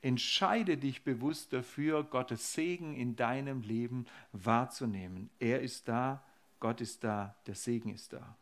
Entscheide 0.00 0.76
dich 0.76 1.02
bewusst 1.02 1.52
dafür, 1.52 2.04
Gottes 2.04 2.54
Segen 2.54 2.94
in 2.94 3.16
deinem 3.16 3.62
Leben 3.62 4.06
wahrzunehmen. 4.32 5.28
Er 5.40 5.60
ist 5.60 5.88
da, 5.88 6.22
Gott 6.60 6.80
ist 6.80 7.02
da, 7.02 7.34
der 7.46 7.54
Segen 7.54 7.92
ist 7.92 8.12
da. 8.12 8.36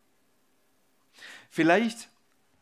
Vielleicht 1.51 2.09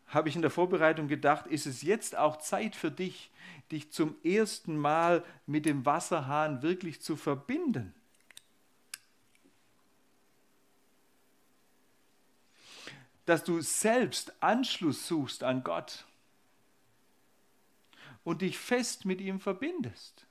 habe 0.06 0.28
ich 0.28 0.36
in 0.36 0.42
der 0.42 0.50
Vorbereitung 0.50 1.08
gedacht, 1.08 1.46
ist 1.46 1.66
es 1.66 1.82
jetzt 1.82 2.16
auch 2.16 2.36
Zeit 2.36 2.76
für 2.76 2.90
dich, 2.90 3.30
dich 3.72 3.90
zum 3.90 4.16
ersten 4.22 4.76
Mal 4.76 5.24
mit 5.46 5.66
dem 5.66 5.86
Wasserhahn 5.86 6.62
wirklich 6.62 7.00
zu 7.00 7.16
verbinden. 7.16 7.94
Dass 13.30 13.44
du 13.44 13.60
selbst 13.60 14.32
Anschluss 14.42 15.06
suchst 15.06 15.44
an 15.44 15.62
Gott 15.62 16.04
und 18.24 18.42
dich 18.42 18.58
fest 18.58 19.04
mit 19.04 19.20
ihm 19.20 19.38
verbindest, 19.38 20.26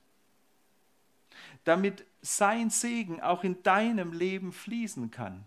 damit 1.63 2.03
sein 2.21 2.69
Segen 2.69 3.21
auch 3.21 3.45
in 3.45 3.63
deinem 3.63 4.11
Leben 4.11 4.51
fließen 4.51 5.11
kann. 5.11 5.45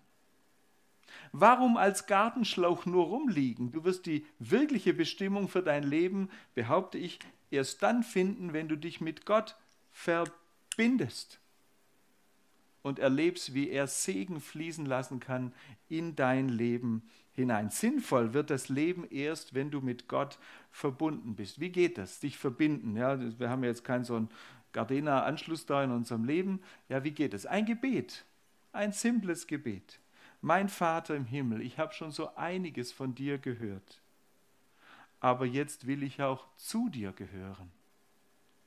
Warum 1.32 1.76
als 1.76 2.06
Gartenschlauch 2.06 2.87
nur 2.87 3.04
rumliegen? 3.04 3.71
Du 3.71 3.85
wirst 3.85 4.06
die 4.06 4.25
wirkliche 4.38 4.94
Bestimmung 4.94 5.50
für 5.50 5.62
dein 5.62 5.82
Leben, 5.82 6.30
behaupte 6.54 6.97
ich, 6.97 7.18
erst 7.50 7.82
dann 7.82 8.02
finden, 8.02 8.54
wenn 8.54 8.68
du 8.68 8.76
dich 8.76 9.02
mit 9.02 9.26
Gott 9.26 9.56
verbindest 9.92 11.38
und 12.80 12.99
erlebst, 12.99 13.52
wie 13.52 13.68
er 13.68 13.88
Segen 13.88 14.40
fließen 14.40 14.87
lassen 14.87 15.21
kann 15.21 15.52
in 15.90 16.16
dein 16.16 16.49
Leben 16.49 17.11
hinein. 17.35 17.71
Sinnvoll 17.71 18.35
wird 18.35 18.51
das 18.51 18.69
Leben 18.69 19.05
erst, 19.11 19.55
wenn 19.55 19.71
du 19.71 19.81
mit 19.81 20.09
Gott 20.09 20.39
verbunden 20.71 21.35
bist. 21.35 21.61
Wie 21.61 21.71
geht 21.71 21.99
das? 21.99 22.21
Dich 22.21 22.39
verbinden. 22.39 22.97
Ja, 22.97 23.19
wir 23.39 23.51
haben 23.51 23.65
jetzt 23.65 23.85
keinen 23.85 24.05
so 24.05 24.17
einen 24.17 24.29
Gardena-Anschluss 24.73 25.67
da 25.67 25.83
in 25.85 25.91
unserem 25.91 26.25
Leben. 26.25 26.61
Ja, 26.89 27.04
wie 27.04 27.11
geht 27.11 27.35
es? 27.35 27.47
Ein 27.47 27.67
Gebet, 27.67 28.25
ein 28.73 28.93
simples 28.93 29.47
Gebet. 29.47 29.99
Mein 30.41 30.69
Vater 30.69 31.15
im 31.15 31.25
Himmel, 31.25 31.63
ich 31.63 31.78
habe 31.78 31.95
schon 31.95 32.11
so 32.11 32.35
einiges 32.35 32.91
von 32.91 33.15
dir 33.15 33.39
gehört, 33.39 34.00
aber 35.21 35.47
jetzt 35.47 35.87
will 35.87 36.02
ich 36.02 36.21
auch 36.21 36.49
zu 36.56 36.89
dir 36.89 37.13
gehören, 37.13 37.71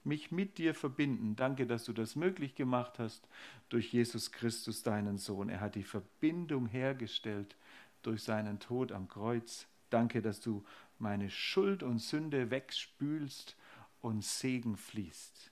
mich 0.05 0.31
mit 0.31 0.57
dir 0.57 0.73
verbinden. 0.73 1.35
Danke, 1.35 1.67
dass 1.67 1.83
du 1.83 1.91
das 1.91 2.15
möglich 2.15 2.55
gemacht 2.55 2.97
hast 2.97 3.27
durch 3.67 3.91
Jesus 3.91 4.31
Christus, 4.31 4.83
deinen 4.83 5.17
Sohn. 5.17 5.49
Er 5.49 5.59
hat 5.59 5.75
die 5.75 5.83
Verbindung 5.83 6.67
hergestellt 6.67 7.57
durch 8.05 8.23
seinen 8.23 8.59
Tod 8.59 8.91
am 8.91 9.07
Kreuz. 9.07 9.67
Danke, 9.89 10.21
dass 10.21 10.39
du 10.39 10.63
meine 10.99 11.29
Schuld 11.29 11.83
und 11.83 11.99
Sünde 11.99 12.51
wegspülst 12.51 13.55
und 14.01 14.23
Segen 14.23 14.77
fließt. 14.77 15.51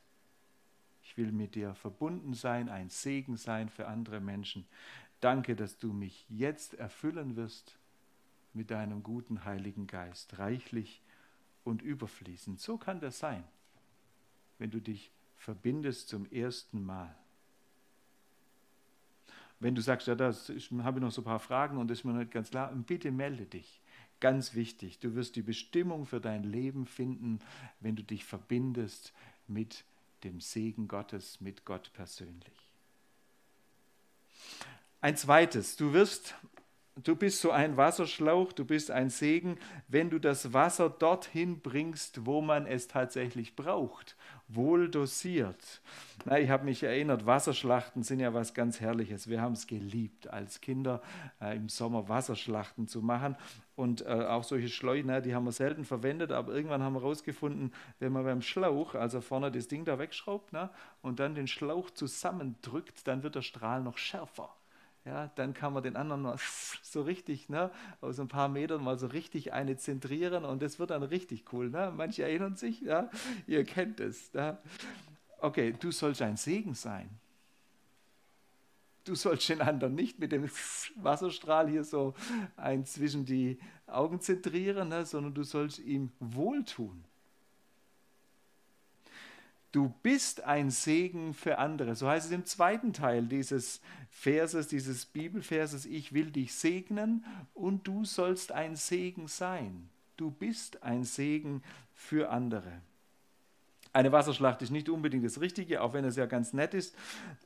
Ich 1.04 1.18
will 1.18 1.32
mit 1.32 1.56
dir 1.56 1.76
verbunden 1.76 2.34
sein, 2.34 2.70
ein 2.70 2.90
Segen 2.90 3.38
sein 3.38 3.70
für 3.70 3.88
andere 3.88 4.20
Menschen. 4.20 4.66
Danke, 5.20 5.56
dass 5.56 5.78
du 5.78 5.94
mich 5.94 6.26
jetzt 6.30 6.74
erfüllen 6.74 7.36
wirst 7.36 7.78
mit 8.54 8.72
deinem 8.72 9.04
guten 9.04 9.46
Heiligen 9.46 9.88
Geist, 9.88 10.38
reichlich 10.38 11.02
und 11.64 11.82
überfließend. 11.82 12.60
So 12.60 12.78
kann 12.78 13.00
das 13.00 13.20
sein, 13.20 13.44
wenn 14.58 14.72
du 14.72 14.80
dich 14.80 15.12
verbindest 15.36 16.10
zum 16.10 16.26
ersten 16.32 16.84
Mal. 16.84 17.16
Wenn 19.64 19.76
du 19.76 19.82
sagst, 19.82 20.08
ja, 20.08 20.16
da 20.16 20.26
habe 20.26 21.00
ich 21.00 21.02
noch 21.02 21.12
so 21.12 21.22
ein 21.22 21.24
paar 21.24 21.40
Fragen 21.40 21.78
und 21.78 21.90
das 21.90 22.00
ist 22.00 22.04
mir 22.04 22.12
nicht 22.12 22.32
ganz 22.32 22.50
klar, 22.50 22.70
bitte 22.76 23.12
melde 23.12 23.46
dich. 23.46 23.80
Ganz 24.20 24.56
wichtig, 24.56 25.00
du 25.00 25.16
wirst 25.16 25.38
die 25.38 25.42
Bestimmung 25.42 26.06
für 26.06 26.20
dein 26.20 26.44
Leben 26.44 26.86
finden, 26.86 27.40
wenn 27.80 27.96
du 27.96 28.04
dich 28.04 28.26
verbindest 28.26 29.14
mit 29.48 29.86
dem 30.26 30.42
Segen 30.42 30.90
Gottes, 30.90 31.40
mit 31.40 31.64
Gott 31.64 31.92
persönlich. 31.94 32.74
Ein 35.00 35.16
zweites, 35.16 35.78
du 35.78 35.94
wirst, 35.94 36.36
du 37.02 37.16
bist 37.16 37.42
so 37.42 37.52
ein 37.52 37.76
Wasserschlauch, 37.78 38.54
du 38.54 38.66
bist 38.66 38.92
ein 38.92 39.10
Segen, 39.10 39.58
wenn 39.88 40.10
du 40.10 40.20
das 40.20 40.54
Wasser 40.54 40.90
dorthin 40.90 41.60
bringst, 41.60 42.26
wo 42.26 42.42
man 42.42 42.68
es 42.68 42.88
tatsächlich 42.88 43.56
braucht, 43.56 44.16
wohl 44.48 44.90
dosiert. 44.90 45.82
Na, 46.26 46.40
ich 46.40 46.50
habe 46.50 46.66
mich 46.66 46.84
erinnert, 46.84 47.26
Wasserschlachten 47.26 48.04
sind 48.04 48.20
ja 48.20 48.34
was 48.34 48.54
ganz 48.54 48.80
Herrliches. 48.80 49.28
Wir 49.28 49.42
haben 49.42 49.54
es 49.54 49.66
geliebt, 49.66 50.28
als 50.28 50.62
Kinder 50.62 51.02
äh, 51.42 51.56
im 51.56 51.68
Sommer 51.70 52.08
Wasserschlachten 52.10 52.88
zu 52.88 53.02
machen. 53.02 53.36
Und 53.76 54.06
äh, 54.06 54.10
auch 54.10 54.44
solche 54.44 54.70
Schleuner, 54.70 55.22
die 55.22 55.34
haben 55.34 55.46
wir 55.46 55.52
selten 55.52 55.86
verwendet, 55.86 56.32
aber 56.32 56.54
irgendwann 56.54 56.84
haben 56.84 56.94
wir 56.94 57.02
herausgefunden, 57.02 57.74
wenn 57.98 58.12
man 58.12 58.24
beim 58.24 58.44
Schlauch, 58.44 58.94
also 58.94 59.20
vorne 59.20 59.52
das 59.52 59.68
Ding 59.68 59.84
da 59.84 59.98
wegschraubt 59.98 60.54
ne, 60.54 60.70
und 61.02 61.20
dann 61.20 61.34
den 61.34 61.48
Schlauch 61.48 61.90
zusammendrückt, 61.90 63.08
dann 63.08 63.24
wird 63.24 63.34
der 63.34 63.42
Strahl 63.42 63.82
noch 63.82 63.98
schärfer 63.98 64.54
ja, 65.06 65.28
dann 65.36 65.54
kann 65.54 65.74
man 65.74 65.84
den 65.84 65.96
anderen 65.96 66.22
mal 66.22 66.38
so 66.82 67.02
richtig, 67.02 67.50
ne, 67.50 67.72
aus 68.02 68.20
ein 68.20 68.28
paar 68.28 68.48
Metern 68.48 68.84
mal 68.84 68.98
so 68.98 69.08
richtig 69.08 69.54
eine 69.54 69.76
zentrieren 69.78 70.46
und 70.46 70.62
das 70.62 70.80
wird 70.80 70.92
dann 70.92 71.04
richtig 71.04 71.52
cool. 71.52 71.70
Ne? 71.70 71.92
Manche 71.96 72.24
erinnern 72.24 72.56
sich, 72.56 72.82
ja, 72.82 73.10
ihr 73.46 73.66
kennt 73.66 74.00
es. 74.00 74.34
Ne? 74.34 74.58
Okay, 75.40 75.76
du 75.78 75.92
sollst 75.92 76.22
ein 76.22 76.38
Segen 76.38 76.74
sein. 76.74 77.10
Du 79.04 79.16
sollst 79.16 79.50
den 79.50 79.60
anderen 79.60 79.96
nicht 79.96 80.20
mit 80.20 80.32
dem 80.32 80.50
Wasserstrahl 80.96 81.68
hier 81.68 81.84
so 81.84 82.14
ein 82.56 82.86
zwischen 82.86 83.26
die 83.26 83.60
Augen 83.88 84.22
zentrieren, 84.22 84.88
ne, 84.88 85.06
sondern 85.06 85.34
du 85.34 85.44
sollst 85.44 85.80
ihm 85.80 86.12
wohltun. 86.20 87.04
Du 89.74 89.92
bist 90.04 90.44
ein 90.44 90.70
Segen 90.70 91.34
für 91.34 91.58
andere. 91.58 91.96
So 91.96 92.08
heißt 92.08 92.28
es 92.28 92.32
im 92.32 92.46
zweiten 92.46 92.94
Teil 92.94 93.26
dieses 93.26 93.82
Verses, 94.12 94.68
dieses 94.68 95.08
Bibelverses. 95.08 95.88
Ich 95.88 96.14
will 96.14 96.30
dich 96.30 96.54
segnen 96.54 97.26
und 97.56 97.88
du 97.88 98.06
sollst 98.06 98.52
ein 98.52 98.76
Segen 98.76 99.28
sein. 99.28 99.90
Du 100.16 100.30
bist 100.30 100.84
ein 100.84 101.04
Segen 101.04 101.64
für 101.96 102.30
andere. 102.30 102.82
Eine 103.94 104.12
Wasserschlacht 104.12 104.62
ist 104.62 104.70
nicht 104.70 104.90
unbedingt 104.90 105.26
das 105.26 105.42
Richtige, 105.42 105.82
auch 105.82 105.94
wenn 105.94 106.06
es 106.06 106.18
ja 106.18 106.28
ganz 106.28 106.54
nett 106.54 106.76
ist, 106.76 106.96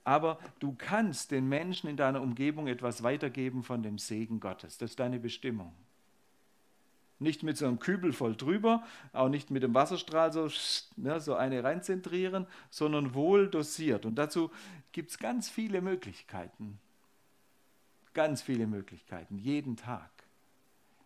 aber 0.04 0.38
du 0.60 0.76
kannst 0.78 1.32
den 1.32 1.48
Menschen 1.48 1.90
in 1.90 1.96
deiner 1.96 2.22
Umgebung 2.22 2.68
etwas 2.68 3.04
weitergeben 3.04 3.64
von 3.64 3.84
dem 3.84 3.98
Segen 3.98 4.42
Gottes. 4.42 4.78
Das 4.78 4.92
ist 4.92 5.00
deine 5.00 5.20
Bestimmung. 5.20 5.74
Nicht 7.20 7.42
mit 7.44 7.58
so 7.58 7.66
einem 7.66 7.80
Kübel 7.80 8.14
voll 8.14 8.36
drüber, 8.36 8.84
auch 9.12 9.30
nicht 9.30 9.50
mit 9.50 9.64
dem 9.64 9.74
Wasserstrahl 9.74 10.32
so, 10.32 10.50
ne, 10.98 11.20
so 11.20 11.36
eine 11.36 11.64
reinzentrieren, 11.64 12.46
sondern 12.70 13.14
wohl 13.16 13.50
dosiert. 13.50 14.06
Und 14.06 14.16
dazu 14.16 14.52
gibt 14.92 15.10
es 15.10 15.18
ganz 15.18 15.50
viele 15.50 15.82
Möglichkeiten. 15.82 16.80
Ganz 18.14 18.42
viele 18.42 18.68
Möglichkeiten, 18.68 19.38
jeden 19.38 19.78
Tag, 19.78 20.10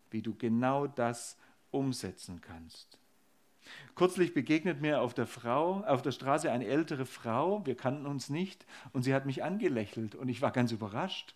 wie 0.10 0.22
du 0.22 0.36
genau 0.36 0.88
das 0.88 1.38
umsetzen 1.72 2.42
kannst. 2.42 2.98
Kürzlich 3.96 4.34
begegnet 4.34 4.82
mir 4.82 5.02
auf 5.02 5.14
der, 5.14 5.28
Frau, 5.28 5.82
auf 5.82 6.02
der 6.02 6.12
Straße 6.12 6.52
eine 6.52 6.66
ältere 6.66 7.06
Frau, 7.06 7.66
wir 7.66 7.76
kannten 7.76 8.06
uns 8.06 8.30
nicht, 8.30 8.66
und 8.94 9.04
sie 9.04 9.14
hat 9.14 9.26
mich 9.26 9.44
angelächelt 9.44 10.16
und 10.16 10.30
ich 10.30 10.42
war 10.42 10.52
ganz 10.52 10.72
überrascht. 10.72 11.36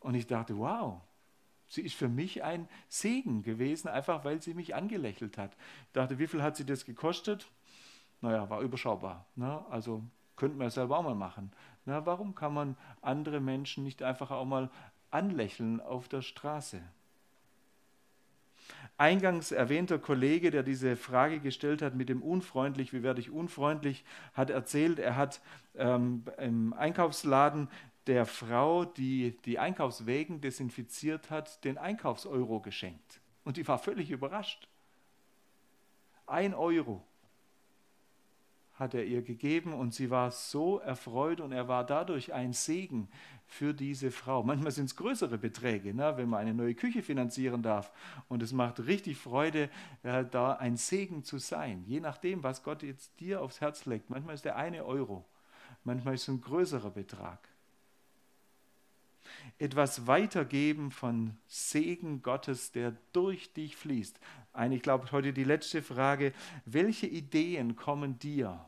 Und 0.00 0.14
ich 0.14 0.26
dachte, 0.26 0.58
wow, 0.58 1.00
sie 1.68 1.82
ist 1.82 1.94
für 1.94 2.08
mich 2.08 2.42
ein 2.42 2.68
Segen 2.88 3.42
gewesen, 3.42 3.88
einfach 3.88 4.24
weil 4.24 4.42
sie 4.42 4.54
mich 4.54 4.74
angelächelt 4.74 5.38
hat. 5.38 5.56
Ich 5.86 5.92
dachte, 5.92 6.18
wie 6.18 6.26
viel 6.26 6.42
hat 6.42 6.56
sie 6.56 6.66
das 6.66 6.84
gekostet? 6.84 7.50
Naja, 8.20 8.50
war 8.50 8.60
überschaubar. 8.60 9.26
Ne? 9.36 9.64
Also 9.70 10.02
könnten 10.36 10.58
wir 10.58 10.70
selber 10.70 10.98
auch 10.98 11.04
mal 11.04 11.14
machen. 11.14 11.52
Na, 11.84 12.04
warum 12.06 12.34
kann 12.34 12.54
man 12.54 12.76
andere 13.00 13.40
Menschen 13.40 13.84
nicht 13.84 14.02
einfach 14.02 14.30
auch 14.30 14.44
mal 14.44 14.70
anlächeln 15.10 15.80
auf 15.80 16.08
der 16.08 16.22
Straße? 16.22 16.82
Eingangs 18.96 19.52
erwähnter 19.52 19.98
Kollege, 19.98 20.50
der 20.50 20.64
diese 20.64 20.96
Frage 20.96 21.38
gestellt 21.38 21.82
hat 21.82 21.94
mit 21.94 22.08
dem 22.08 22.20
unfreundlich, 22.20 22.92
wie 22.92 23.02
werde 23.02 23.20
ich 23.20 23.30
unfreundlich, 23.30 24.04
hat 24.34 24.50
erzählt, 24.50 24.98
er 24.98 25.16
hat 25.16 25.40
ähm, 25.76 26.24
im 26.38 26.72
Einkaufsladen 26.72 27.68
der 28.08 28.24
Frau, 28.24 28.86
die 28.86 29.36
die 29.44 29.58
Einkaufswägen 29.58 30.40
desinfiziert 30.40 31.30
hat, 31.30 31.62
den 31.64 31.76
Einkaufseuro 31.76 32.60
geschenkt. 32.60 33.20
Und 33.44 33.58
die 33.58 33.68
war 33.68 33.78
völlig 33.78 34.10
überrascht. 34.10 34.66
Ein 36.26 36.54
Euro 36.54 37.04
hat 38.74 38.94
er 38.94 39.04
ihr 39.04 39.22
gegeben 39.22 39.74
und 39.74 39.92
sie 39.92 40.08
war 40.08 40.30
so 40.30 40.78
erfreut 40.78 41.40
und 41.40 41.52
er 41.52 41.68
war 41.68 41.84
dadurch 41.84 42.32
ein 42.32 42.52
Segen 42.52 43.08
für 43.44 43.74
diese 43.74 44.10
Frau. 44.10 44.42
Manchmal 44.42 44.72
sind 44.72 44.86
es 44.86 44.96
größere 44.96 45.36
Beträge, 45.36 45.92
ne, 45.92 46.16
wenn 46.16 46.28
man 46.28 46.40
eine 46.40 46.54
neue 46.54 46.74
Küche 46.74 47.02
finanzieren 47.02 47.62
darf 47.62 47.92
und 48.28 48.42
es 48.42 48.52
macht 48.52 48.86
richtig 48.86 49.18
Freude, 49.18 49.68
äh, 50.02 50.24
da 50.24 50.52
ein 50.52 50.76
Segen 50.76 51.24
zu 51.24 51.38
sein, 51.38 51.82
je 51.86 52.00
nachdem, 52.00 52.42
was 52.42 52.62
Gott 52.62 52.82
jetzt 52.82 53.18
dir 53.20 53.42
aufs 53.42 53.60
Herz 53.60 53.84
legt. 53.84 54.10
Manchmal 54.10 54.36
ist 54.36 54.44
der 54.44 54.56
eine 54.56 54.84
Euro, 54.84 55.24
manchmal 55.84 56.14
ist 56.14 56.22
es 56.22 56.28
ein 56.28 56.40
größerer 56.40 56.90
Betrag 56.90 57.48
etwas 59.58 60.06
weitergeben 60.06 60.90
von 60.90 61.36
Segen 61.46 62.22
Gottes, 62.22 62.72
der 62.72 62.94
durch 63.12 63.52
dich 63.52 63.76
fließt. 63.76 64.18
Eine, 64.52 64.76
ich 64.76 64.82
glaube, 64.82 65.10
heute 65.12 65.32
die 65.32 65.44
letzte 65.44 65.82
Frage. 65.82 66.32
Welche 66.64 67.06
Ideen 67.06 67.76
kommen 67.76 68.18
dir? 68.18 68.64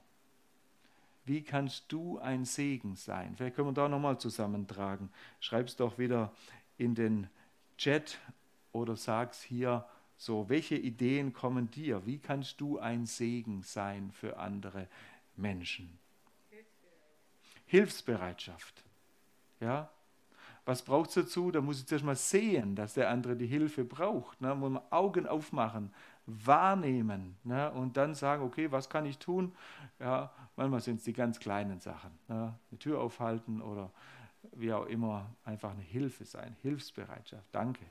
Wie 1.24 1.42
kannst 1.42 1.92
du 1.92 2.18
ein 2.18 2.44
Segen 2.44 2.96
sein? 2.96 3.36
Vielleicht 3.36 3.56
können 3.56 3.68
wir 3.68 3.72
da 3.72 3.88
nochmal 3.88 4.18
zusammentragen. 4.18 5.10
Schreib 5.38 5.68
es 5.68 5.76
doch 5.76 5.98
wieder 5.98 6.32
in 6.78 6.94
den 6.94 7.28
Chat 7.76 8.18
oder 8.72 8.96
sag 8.96 9.32
es 9.32 9.42
hier 9.42 9.86
so. 10.16 10.48
Welche 10.48 10.76
Ideen 10.76 11.32
kommen 11.32 11.70
dir? 11.70 12.04
Wie 12.06 12.18
kannst 12.18 12.60
du 12.60 12.78
ein 12.78 13.06
Segen 13.06 13.62
sein 13.62 14.10
für 14.10 14.38
andere 14.38 14.88
Menschen? 15.36 15.98
Hilfsbereitschaft. 17.66 18.82
Ja, 19.60 19.88
was 20.70 20.82
braucht 20.82 21.08
es 21.08 21.14
dazu? 21.16 21.50
Da 21.50 21.60
muss 21.60 21.80
ich 21.80 21.86
zuerst 21.86 22.04
mal 22.04 22.14
sehen, 22.14 22.76
dass 22.76 22.94
der 22.94 23.10
andere 23.10 23.34
die 23.34 23.48
Hilfe 23.48 23.84
braucht. 23.84 24.40
Ne? 24.40 24.54
Muss 24.54 24.70
man 24.70 24.82
Augen 24.90 25.26
aufmachen, 25.26 25.92
wahrnehmen 26.26 27.36
ne? 27.42 27.72
und 27.72 27.96
dann 27.96 28.14
sagen, 28.14 28.44
okay, 28.44 28.70
was 28.70 28.88
kann 28.88 29.04
ich 29.04 29.18
tun? 29.18 29.52
Ja, 29.98 30.32
manchmal 30.54 30.80
sind 30.80 30.98
es 30.98 31.02
die 31.02 31.12
ganz 31.12 31.40
kleinen 31.40 31.80
Sachen. 31.80 32.12
Ne? 32.28 32.54
Eine 32.70 32.78
Tür 32.78 33.00
aufhalten 33.00 33.60
oder 33.60 33.90
wie 34.52 34.72
auch 34.72 34.86
immer, 34.86 35.34
einfach 35.44 35.72
eine 35.72 35.82
Hilfe 35.82 36.24
sein, 36.24 36.54
Hilfsbereitschaft. 36.62 37.48
Danke. 37.50 37.84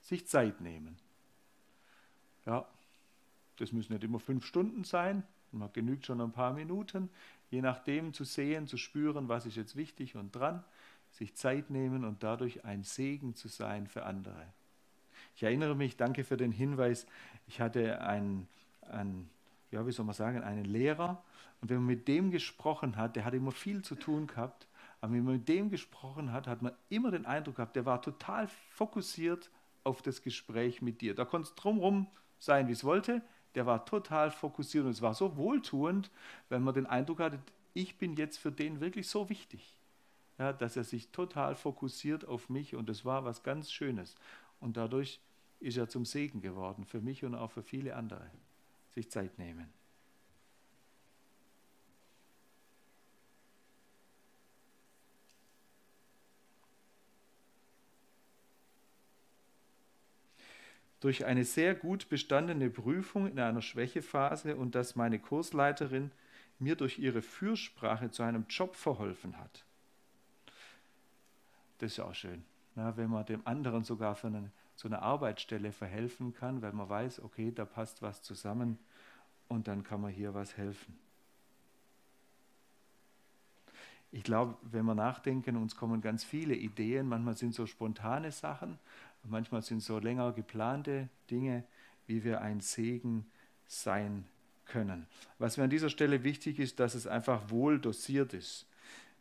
Sich 0.00 0.26
Zeit 0.26 0.62
nehmen. 0.62 0.96
Ja, 2.46 2.66
das 3.58 3.70
müssen 3.72 3.92
nicht 3.92 4.02
immer 4.02 4.18
fünf 4.18 4.46
Stunden 4.46 4.84
sein, 4.84 5.24
man 5.52 5.72
genügt 5.72 6.06
schon 6.06 6.20
ein 6.20 6.32
paar 6.32 6.52
Minuten 6.52 7.10
je 7.52 7.60
nachdem 7.60 8.14
zu 8.14 8.24
sehen, 8.24 8.66
zu 8.66 8.78
spüren, 8.78 9.28
was 9.28 9.44
ist 9.44 9.56
jetzt 9.56 9.76
wichtig 9.76 10.16
und 10.16 10.34
dran, 10.34 10.64
sich 11.10 11.34
Zeit 11.34 11.68
nehmen 11.68 12.04
und 12.04 12.22
dadurch 12.22 12.64
ein 12.64 12.82
Segen 12.82 13.34
zu 13.34 13.48
sein 13.48 13.86
für 13.86 14.04
andere. 14.04 14.46
Ich 15.36 15.42
erinnere 15.42 15.76
mich, 15.76 15.98
danke 15.98 16.24
für 16.24 16.38
den 16.38 16.50
Hinweis, 16.50 17.06
ich 17.46 17.60
hatte 17.60 18.00
einen, 18.00 18.48
einen 18.88 19.28
ja, 19.70 19.86
wie 19.86 19.92
soll 19.92 20.06
man 20.06 20.14
sagen, 20.14 20.42
einen 20.42 20.64
Lehrer 20.64 21.22
und 21.60 21.68
wenn 21.68 21.76
man 21.76 21.86
mit 21.86 22.08
dem 22.08 22.30
gesprochen 22.30 22.96
hat, 22.96 23.16
der 23.16 23.26
hat 23.26 23.34
immer 23.34 23.52
viel 23.52 23.82
zu 23.82 23.96
tun 23.96 24.26
gehabt, 24.26 24.66
aber 25.02 25.12
wenn 25.12 25.24
man 25.24 25.34
mit 25.34 25.48
dem 25.48 25.68
gesprochen 25.68 26.32
hat, 26.32 26.46
hat 26.46 26.62
man 26.62 26.72
immer 26.88 27.10
den 27.10 27.26
Eindruck 27.26 27.56
gehabt, 27.56 27.76
der 27.76 27.84
war 27.84 28.00
total 28.00 28.48
fokussiert 28.70 29.50
auf 29.84 30.00
das 30.00 30.22
Gespräch 30.22 30.80
mit 30.80 31.02
dir. 31.02 31.14
Da 31.14 31.26
konnte 31.26 31.48
es 31.50 31.54
drumherum 31.54 32.06
sein, 32.38 32.66
wie 32.68 32.72
es 32.72 32.82
wollte, 32.82 33.20
der 33.54 33.66
war 33.66 33.84
total 33.84 34.30
fokussiert 34.30 34.84
und 34.84 34.90
es 34.90 35.02
war 35.02 35.14
so 35.14 35.36
wohltuend, 35.36 36.10
wenn 36.48 36.62
man 36.62 36.74
den 36.74 36.86
Eindruck 36.86 37.20
hatte, 37.20 37.38
ich 37.74 37.96
bin 37.96 38.16
jetzt 38.16 38.38
für 38.38 38.52
den 38.52 38.80
wirklich 38.80 39.08
so 39.08 39.28
wichtig, 39.28 39.74
ja, 40.38 40.52
dass 40.52 40.76
er 40.76 40.84
sich 40.84 41.08
total 41.08 41.54
fokussiert 41.54 42.26
auf 42.26 42.48
mich 42.48 42.74
und 42.74 42.88
es 42.88 43.04
war 43.04 43.24
was 43.24 43.42
ganz 43.42 43.70
Schönes. 43.70 44.14
Und 44.60 44.76
dadurch 44.76 45.20
ist 45.60 45.76
er 45.76 45.88
zum 45.88 46.04
Segen 46.04 46.40
geworden 46.40 46.84
für 46.84 47.00
mich 47.00 47.24
und 47.24 47.34
auch 47.34 47.50
für 47.50 47.62
viele 47.62 47.96
andere. 47.96 48.30
Sich 48.90 49.10
Zeit 49.10 49.38
nehmen. 49.38 49.81
Durch 61.02 61.24
eine 61.24 61.44
sehr 61.44 61.74
gut 61.74 62.08
bestandene 62.08 62.70
Prüfung 62.70 63.26
in 63.26 63.40
einer 63.40 63.60
Schwächephase 63.60 64.54
und 64.54 64.76
dass 64.76 64.94
meine 64.94 65.18
Kursleiterin 65.18 66.12
mir 66.60 66.76
durch 66.76 67.00
ihre 67.00 67.22
Fürsprache 67.22 68.12
zu 68.12 68.22
einem 68.22 68.46
Job 68.48 68.76
verholfen 68.76 69.36
hat. 69.36 69.64
Das 71.78 71.90
ist 71.90 71.96
ja 71.96 72.04
auch 72.04 72.14
schön, 72.14 72.44
na, 72.76 72.96
wenn 72.96 73.10
man 73.10 73.26
dem 73.26 73.44
anderen 73.44 73.82
sogar 73.82 74.14
für 74.14 74.28
eine, 74.28 74.52
so 74.76 74.86
eine 74.86 75.02
Arbeitsstelle 75.02 75.72
verhelfen 75.72 76.34
kann, 76.34 76.62
weil 76.62 76.72
man 76.72 76.88
weiß, 76.88 77.20
okay, 77.24 77.50
da 77.50 77.64
passt 77.64 78.00
was 78.00 78.22
zusammen 78.22 78.78
und 79.48 79.66
dann 79.66 79.82
kann 79.82 80.00
man 80.00 80.12
hier 80.12 80.34
was 80.34 80.56
helfen. 80.56 80.96
Ich 84.12 84.22
glaube, 84.22 84.56
wenn 84.62 84.84
wir 84.84 84.94
nachdenken, 84.94 85.56
uns 85.56 85.74
kommen 85.74 86.00
ganz 86.00 86.22
viele 86.22 86.54
Ideen, 86.54 87.08
manchmal 87.08 87.36
sind 87.36 87.54
so 87.54 87.66
spontane 87.66 88.30
Sachen, 88.30 88.78
Manchmal 89.24 89.62
sind 89.62 89.80
so 89.80 89.98
länger 89.98 90.32
geplante 90.32 91.08
Dinge, 91.30 91.64
wie 92.06 92.24
wir 92.24 92.40
ein 92.40 92.60
Segen 92.60 93.26
sein 93.66 94.24
können. 94.66 95.06
Was 95.38 95.56
mir 95.56 95.64
an 95.64 95.70
dieser 95.70 95.90
Stelle 95.90 96.24
wichtig 96.24 96.58
ist, 96.58 96.80
dass 96.80 96.94
es 96.94 97.06
einfach 97.06 97.50
wohl 97.50 97.78
dosiert 97.78 98.34
ist. 98.34 98.66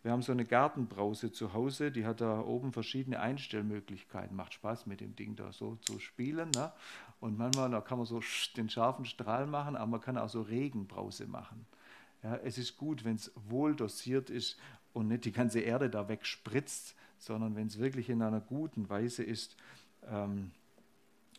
Wir 0.04 0.12
haben 0.12 0.24
so 0.24 0.32
eine 0.32 0.46
Gartenbrause 0.46 1.32
zu 1.32 1.54
Hause, 1.54 1.92
die 1.92 2.08
hat 2.08 2.22
da 2.22 2.42
oben 2.42 2.74
verschiedene 2.74 3.20
Einstellmöglichkeiten. 3.20 4.36
Macht 4.36 4.56
Spaß 4.56 4.88
mit 4.88 5.00
dem 5.00 5.16
Ding 5.16 5.36
da 5.36 5.52
so 5.52 5.76
zu 5.76 6.00
spielen. 6.00 6.50
Ne? 6.56 6.72
Und 7.20 7.38
manchmal 7.38 7.70
da 7.70 7.82
kann 7.82 8.00
man 8.00 8.08
so 8.08 8.20
den 8.58 8.70
scharfen 8.70 9.06
Strahl 9.06 9.46
machen, 9.46 9.76
aber 9.76 9.92
man 9.92 10.02
kann 10.02 10.18
auch 10.18 10.30
so 10.30 10.42
Regenbrause 10.42 11.28
machen. 11.28 11.68
Ja, 12.24 12.36
es 12.38 12.58
ist 12.58 12.78
gut, 12.78 13.04
wenn 13.04 13.16
es 13.16 13.32
wohl 13.36 13.76
dosiert 13.76 14.32
ist 14.32 14.58
und 14.94 15.08
nicht 15.08 15.26
die 15.26 15.32
ganze 15.32 15.60
Erde 15.60 15.90
da 15.90 16.08
wegspritzt, 16.08 16.96
sondern 17.18 17.56
wenn 17.56 17.68
es 17.68 17.78
wirklich 17.78 18.10
in 18.10 18.24
einer 18.24 18.42
guten 18.42 18.90
Weise 18.90 19.24
ist 19.24 19.56
ähm, 20.10 20.52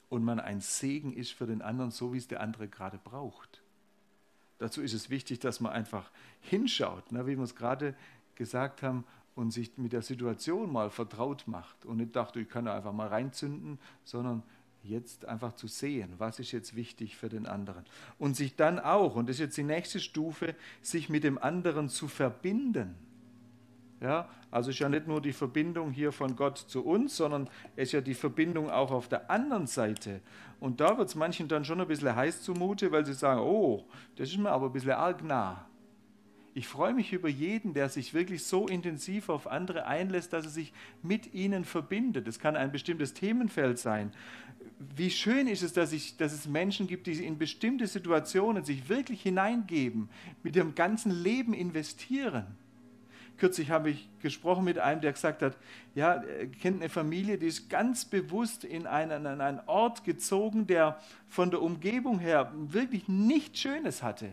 und 0.09 0.25
man 0.25 0.41
ein 0.41 0.61
Segen 0.61 1.13
ist 1.13 1.33
für 1.33 1.47
den 1.47 1.63
anderen, 1.63 1.91
so 1.91 2.13
wie 2.13 2.19
es 2.19 2.29
der 2.29 2.41
andere 2.41 2.69
gerade 2.69 2.99
braucht. 2.99 3.63
Dazu 4.59 4.83
ist 4.83 4.93
es 4.93 5.11
wichtig, 5.11 5.41
dass 5.41 5.61
man 5.61 5.73
einfach 5.73 6.11
hinschaut, 6.41 7.11
ne, 7.13 7.27
wie 7.27 7.37
wir 7.37 7.45
es 7.45 7.57
gerade 7.57 7.95
gesagt 8.35 8.83
haben, 8.83 9.05
und 9.35 9.51
sich 9.51 9.77
mit 9.79 9.93
der 9.93 10.03
Situation 10.03 10.71
mal 10.71 10.91
vertraut 10.91 11.45
macht 11.47 11.87
und 11.87 11.97
nicht 11.97 12.15
dachte, 12.15 12.41
ich 12.41 12.49
kann 12.49 12.67
da 12.67 12.77
einfach 12.77 12.93
mal 12.93 13.09
reinzünden, 13.09 13.79
sondern 14.05 14.43
jetzt 14.83 15.25
einfach 15.25 15.55
zu 15.55 15.69
sehen, 15.69 16.13
was 16.19 16.39
ist 16.39 16.53
jetzt 16.53 16.77
wichtig 16.77 17.17
für 17.17 17.29
den 17.29 17.47
anderen. 17.47 17.85
Und 18.19 18.37
sich 18.37 18.57
dann 18.57 18.79
auch, 18.79 19.15
und 19.15 19.29
das 19.29 19.37
ist 19.37 19.41
jetzt 19.41 19.57
die 19.57 19.63
nächste 19.63 20.01
Stufe, 20.01 20.55
sich 20.83 21.09
mit 21.09 21.25
dem 21.25 21.39
anderen 21.39 21.89
zu 21.89 22.09
verbinden. 22.09 22.95
Ja, 24.03 24.29
also 24.51 24.71
ist 24.71 24.81
ja 24.81 24.89
nicht 24.89 25.07
nur 25.07 25.21
die 25.21 25.33
Verbindung 25.33 25.93
hier 25.93 26.11
von 26.11 26.35
Gott 26.35 26.59
zu 26.59 26.85
uns, 26.85 27.17
sondern 27.17 27.49
es 27.77 27.89
ist 27.89 27.93
ja 27.93 28.01
die 28.01 28.15
Verbindung 28.15 28.69
auch 28.69 28.91
auf 28.91 29.09
der 29.09 29.31
anderen 29.31 29.69
Seite. 29.69 30.21
Und 30.59 30.81
da 30.81 30.99
wird 30.99 31.09
es 31.09 31.15
manchen 31.15 31.47
dann 31.47 31.65
schon 31.65 31.81
ein 31.81 31.87
bisschen 31.87 32.15
heiß 32.15 32.43
zumute, 32.43 32.91
weil 32.91 33.07
sie 33.07 33.15
sagen, 33.15 33.41
oh, 33.41 33.85
das 34.17 34.31
ist 34.31 34.39
mir 34.39 34.51
aber 34.51 34.67
ein 34.67 34.73
bisschen 34.73 34.91
arg 34.91 35.23
nah. 35.23 35.67
Ich 36.55 36.67
freue 36.67 36.93
mich 36.93 37.13
über 37.13 37.29
jeden, 37.29 37.75
der 37.75 37.89
sich 37.89 38.13
wirklich 38.13 38.45
so 38.45 38.67
intensiv 38.67 39.29
auf 39.29 39.47
andere 39.47 39.87
einlässt, 39.87 40.33
dass 40.33 40.45
er 40.47 40.51
sich 40.51 40.73
mit 41.03 41.33
ihnen 41.33 41.65
verbindet. 41.65 42.27
Es 42.27 42.41
kann 42.41 42.57
ein 42.57 42.73
bestimmtes 42.73 43.15
Themenfeld 43.15 43.79
sein. 43.79 44.13
Wie 44.97 45.11
schön 45.11 45.47
ist 45.47 45.63
es, 45.63 45.73
dass, 45.73 45.93
ich, 45.93 46.17
dass 46.17 46.33
es 46.33 46.47
Menschen 46.49 46.89
gibt, 46.89 47.07
die 47.07 47.25
in 47.25 47.39
bestimmte 47.39 47.87
Situationen 47.87 48.65
sich 48.65 48.89
wirklich 48.89 49.23
hineingeben, 49.23 50.11
mit 50.43 50.57
ihrem 50.57 50.75
ganzen 50.75 51.13
Leben 51.13 51.55
investieren. 51.55 52.59
Kürzlich 53.43 53.73
habe 53.73 53.91
ich 53.91 54.09
gesprochen 54.21 54.63
mit 54.63 54.79
einem, 54.79 55.01
der 55.01 55.11
gesagt 55.11 55.43
hat, 55.43 55.57
ja, 55.97 56.13
er 56.13 56.47
kennt 56.47 56.81
eine 56.81 56.89
Familie, 56.89 57.39
die 57.39 57.49
ist 57.49 57.69
ganz 57.69 58.05
bewusst 58.05 58.63
in 58.63 58.87
einen, 58.87 59.27
in 59.27 59.41
einen 59.41 59.59
Ort 59.67 60.05
gezogen, 60.05 60.69
der 60.69 61.01
von 61.29 61.51
der 61.51 61.61
Umgebung 61.61 62.21
her 62.21 62.53
wirklich 62.55 63.09
nichts 63.09 63.59
Schönes 63.59 64.01
hatte. 64.01 64.29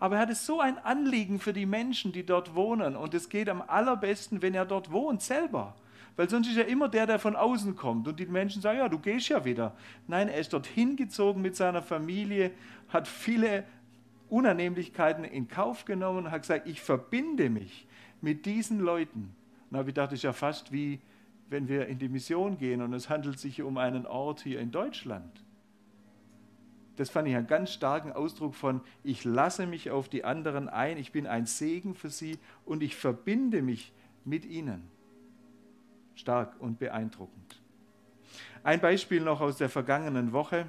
Aber 0.00 0.16
er 0.16 0.22
hatte 0.22 0.34
so 0.34 0.58
ein 0.58 0.78
Anliegen 0.78 1.38
für 1.38 1.52
die 1.52 1.64
Menschen, 1.64 2.10
die 2.10 2.26
dort 2.26 2.56
wohnen. 2.56 2.96
Und 2.96 3.14
es 3.14 3.28
geht 3.28 3.48
am 3.48 3.62
allerbesten, 3.62 4.42
wenn 4.42 4.54
er 4.54 4.64
dort 4.66 4.90
wohnt 4.90 5.22
selber. 5.22 5.76
Weil 6.16 6.28
sonst 6.28 6.48
ist 6.48 6.56
er 6.56 6.66
immer 6.66 6.88
der, 6.88 7.06
der 7.06 7.20
von 7.20 7.36
außen 7.36 7.76
kommt 7.76 8.08
und 8.08 8.18
die 8.18 8.26
Menschen 8.26 8.60
sagen, 8.60 8.78
ja, 8.78 8.88
du 8.88 8.98
gehst 8.98 9.28
ja 9.28 9.44
wieder. 9.44 9.76
Nein, 10.08 10.26
er 10.26 10.40
ist 10.40 10.52
dorthin 10.52 10.96
gezogen 10.96 11.40
mit 11.40 11.54
seiner 11.54 11.82
Familie, 11.82 12.50
hat 12.88 13.06
viele 13.06 13.62
Unannehmlichkeiten 14.28 15.22
in 15.22 15.46
Kauf 15.46 15.84
genommen 15.84 16.24
und 16.24 16.30
hat 16.32 16.42
gesagt, 16.42 16.66
ich 16.66 16.80
verbinde 16.80 17.48
mich 17.48 17.86
mit 18.24 18.46
diesen 18.46 18.80
Leuten. 18.80 19.36
Und 19.70 19.76
habe 19.76 19.90
ich 19.90 19.94
gedacht, 19.94 20.10
das 20.10 20.18
ist 20.18 20.24
ja 20.24 20.32
fast 20.32 20.72
wie, 20.72 20.98
wenn 21.50 21.68
wir 21.68 21.86
in 21.86 21.98
die 21.98 22.08
Mission 22.08 22.58
gehen 22.58 22.82
und 22.82 22.92
es 22.92 23.08
handelt 23.08 23.38
sich 23.38 23.62
um 23.62 23.78
einen 23.78 24.06
Ort 24.06 24.40
hier 24.40 24.58
in 24.58 24.72
Deutschland. 24.72 25.44
Das 26.96 27.10
fand 27.10 27.28
ich 27.28 27.36
einen 27.36 27.46
ganz 27.46 27.72
starken 27.72 28.12
Ausdruck 28.12 28.54
von, 28.54 28.80
ich 29.02 29.24
lasse 29.24 29.66
mich 29.66 29.90
auf 29.90 30.08
die 30.08 30.24
anderen 30.24 30.68
ein, 30.68 30.96
ich 30.96 31.12
bin 31.12 31.26
ein 31.26 31.46
Segen 31.46 31.94
für 31.94 32.08
sie 32.08 32.38
und 32.64 32.82
ich 32.82 32.96
verbinde 32.96 33.62
mich 33.62 33.92
mit 34.24 34.44
ihnen. 34.44 34.82
Stark 36.14 36.54
und 36.60 36.78
beeindruckend. 36.78 37.60
Ein 38.62 38.80
Beispiel 38.80 39.20
noch 39.20 39.40
aus 39.40 39.58
der 39.58 39.68
vergangenen 39.68 40.32
Woche. 40.32 40.66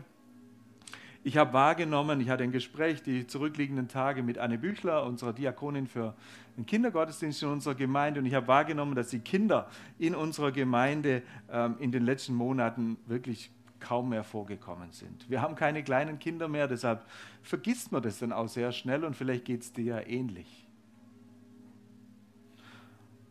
Ich 1.26 1.38
habe 1.38 1.54
wahrgenommen, 1.54 2.22
ich 2.22 2.30
hatte 2.30 2.44
ein 2.44 2.52
Gespräch 2.52 3.02
die 3.02 3.26
zurückliegenden 3.26 3.88
Tage 3.88 4.22
mit 4.22 4.38
Anne 4.38 4.60
Büchler, 4.60 5.04
unserer 5.08 5.34
Diakonin 5.34 5.88
für 5.88 6.14
den 6.56 6.68
Kindergottesdienst 6.68 7.42
in 7.42 7.50
unserer 7.50 7.74
Gemeinde, 7.74 8.20
und 8.20 8.28
ich 8.28 8.36
habe 8.36 8.48
wahrgenommen, 8.48 8.94
dass 8.94 9.10
die 9.10 9.18
Kinder 9.18 9.68
in 9.98 10.14
unserer 10.14 10.52
Gemeinde 10.52 11.24
ähm, 11.52 11.78
in 11.80 11.92
den 11.92 12.06
letzten 12.06 12.36
Monaten 12.36 12.98
wirklich 13.08 13.50
kaum 13.80 14.10
mehr 14.10 14.24
vorgekommen 14.24 14.92
sind. 14.92 15.28
Wir 15.28 15.42
haben 15.42 15.56
keine 15.56 15.84
kleinen 15.84 16.20
Kinder 16.20 16.48
mehr, 16.48 16.68
deshalb 16.68 17.04
vergisst 17.42 17.92
man 17.92 18.04
das 18.04 18.20
dann 18.20 18.32
auch 18.32 18.48
sehr 18.48 18.72
schnell 18.72 19.04
und 19.04 19.16
vielleicht 19.16 19.46
geht 19.46 19.64
es 19.64 19.74
dir 19.74 19.84
ja 19.84 20.02
ähnlich. 20.02 20.68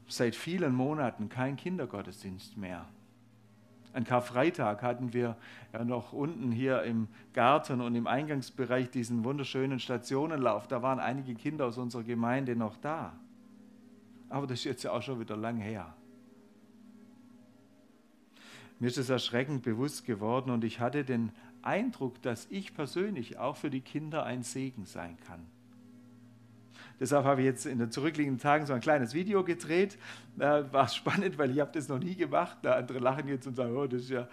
Seit 0.09 0.35
vielen 0.35 0.75
Monaten 0.75 1.29
kein 1.29 1.55
Kindergottesdienst 1.55 2.57
mehr. 2.57 2.89
An 3.95 4.03
Karfreitag 4.03 4.83
hatten 4.83 5.13
wir 5.13 5.37
ja 5.73 5.85
noch 5.85 6.13
unten 6.13 6.51
hier 6.51 6.83
im 6.83 7.07
Garten 7.33 7.81
und 7.81 7.95
im 7.95 8.09
Eingangsbereich 8.09 8.91
diesen 8.91 9.25
wunderschönen 9.25 9.79
Stationenlauf. 9.79 10.67
Da 10.67 10.83
waren 10.83 10.99
einige 10.99 11.35
Kinder 11.35 11.67
aus 11.67 11.79
unserer 11.79 12.03
Gemeinde 12.03 12.57
noch 12.57 12.77
da. 12.77 13.13
Aber 14.29 14.49
das 14.49 14.59
ist 14.59 14.65
jetzt 14.65 14.83
ja 14.83 14.91
auch 14.91 15.03
schon 15.03 15.21
wieder 15.21 15.37
lang 15.37 15.59
her. 15.59 15.95
Mir 18.81 18.89
ist 18.89 18.99
es 18.99 19.09
erschreckend 19.09 19.63
bewusst 19.63 20.05
geworden 20.05 20.51
und 20.51 20.65
ich 20.65 20.81
hatte 20.81 21.05
den 21.05 21.31
Eindruck, 21.63 22.21
dass 22.21 22.49
ich 22.51 22.75
persönlich 22.75 23.39
auch 23.39 23.57
für 23.57 23.71
die 23.71 23.81
Kinder 23.81 24.25
ein 24.25 24.43
Segen 24.43 24.87
sein 24.87 25.17
kann. 25.25 25.47
Deshalb 27.01 27.25
habe 27.25 27.41
ich 27.41 27.47
jetzt 27.47 27.67
in 27.67 27.79
den 27.79 27.91
zurückliegenden 27.91 28.41
Tagen 28.41 28.67
so 28.67 28.73
ein 28.73 28.81
kleines 28.81 29.15
Video 29.15 29.45
gedreht. 29.45 29.99
Äh, 30.39 30.65
war 30.71 30.89
spannend, 30.89 31.39
weil 31.39 31.51
ich 31.51 31.61
habe 31.61 31.71
das 31.73 31.89
noch 31.89 31.99
nie 31.99 32.15
gemacht. 32.15 32.59
Da 32.63 32.75
andere 32.75 32.99
lachen 32.99 33.29
jetzt 33.29 33.47
und 33.47 33.57
sagen, 33.57 33.77
oh, 33.77 33.87
das 33.87 34.03
ist 34.03 34.11
ja 34.11 34.29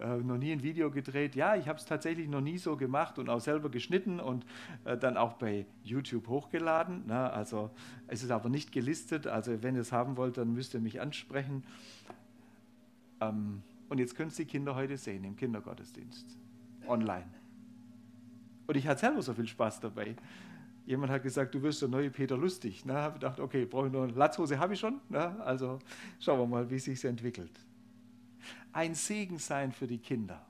äh, 0.00 0.16
noch 0.16 0.38
nie 0.38 0.52
ein 0.52 0.62
Video 0.62 0.90
gedreht. 0.90 1.34
Ja, 1.34 1.56
ich 1.56 1.68
habe 1.68 1.78
es 1.78 1.84
tatsächlich 1.84 2.28
noch 2.28 2.40
nie 2.40 2.58
so 2.58 2.76
gemacht 2.76 3.18
und 3.18 3.28
auch 3.28 3.40
selber 3.40 3.68
geschnitten 3.68 4.20
und 4.20 4.46
äh, 4.84 4.96
dann 4.96 5.16
auch 5.16 5.34
bei 5.34 5.66
YouTube 5.82 6.28
hochgeladen. 6.28 7.04
Na, 7.06 7.28
also 7.30 7.70
es 8.06 8.22
ist 8.22 8.30
aber 8.30 8.48
nicht 8.48 8.72
gelistet. 8.72 9.26
Also 9.26 9.62
wenn 9.62 9.74
ihr 9.74 9.82
es 9.82 9.92
haben 9.92 10.16
wollt, 10.16 10.38
dann 10.38 10.52
müsst 10.52 10.74
ihr 10.74 10.80
mich 10.80 11.00
ansprechen. 11.00 11.64
Ähm, 13.20 13.62
und 13.88 13.98
jetzt 13.98 14.16
können 14.16 14.30
Sie 14.30 14.44
die 14.44 14.50
Kinder 14.50 14.74
heute 14.74 14.96
sehen 14.96 15.24
im 15.24 15.36
Kindergottesdienst, 15.36 16.36
online. 16.88 17.26
Und 18.66 18.76
ich 18.76 18.86
hatte 18.86 19.00
selber 19.00 19.22
so 19.22 19.32
viel 19.32 19.46
Spaß 19.46 19.80
dabei. 19.80 20.16
Jemand 20.86 21.12
hat 21.12 21.24
gesagt, 21.24 21.52
du 21.52 21.62
wirst 21.62 21.82
der 21.82 21.88
neue 21.88 22.10
Peter 22.10 22.36
lustig. 22.36 22.84
Da 22.86 23.02
habe 23.02 23.14
gedacht, 23.14 23.40
okay, 23.40 23.66
brauche 23.66 23.88
ich 23.88 23.92
noch 23.92 24.04
eine 24.04 24.12
Latzhose, 24.12 24.58
habe 24.58 24.74
ich 24.74 24.80
schon. 24.80 25.00
Na, 25.08 25.36
also 25.40 25.80
schauen 26.20 26.38
wir 26.38 26.46
mal, 26.46 26.70
wie 26.70 26.78
sich 26.78 27.04
entwickelt. 27.04 27.50
Ein 28.72 28.94
Segen 28.94 29.38
sein 29.38 29.72
für 29.72 29.88
die 29.88 29.98
Kinder. 29.98 30.46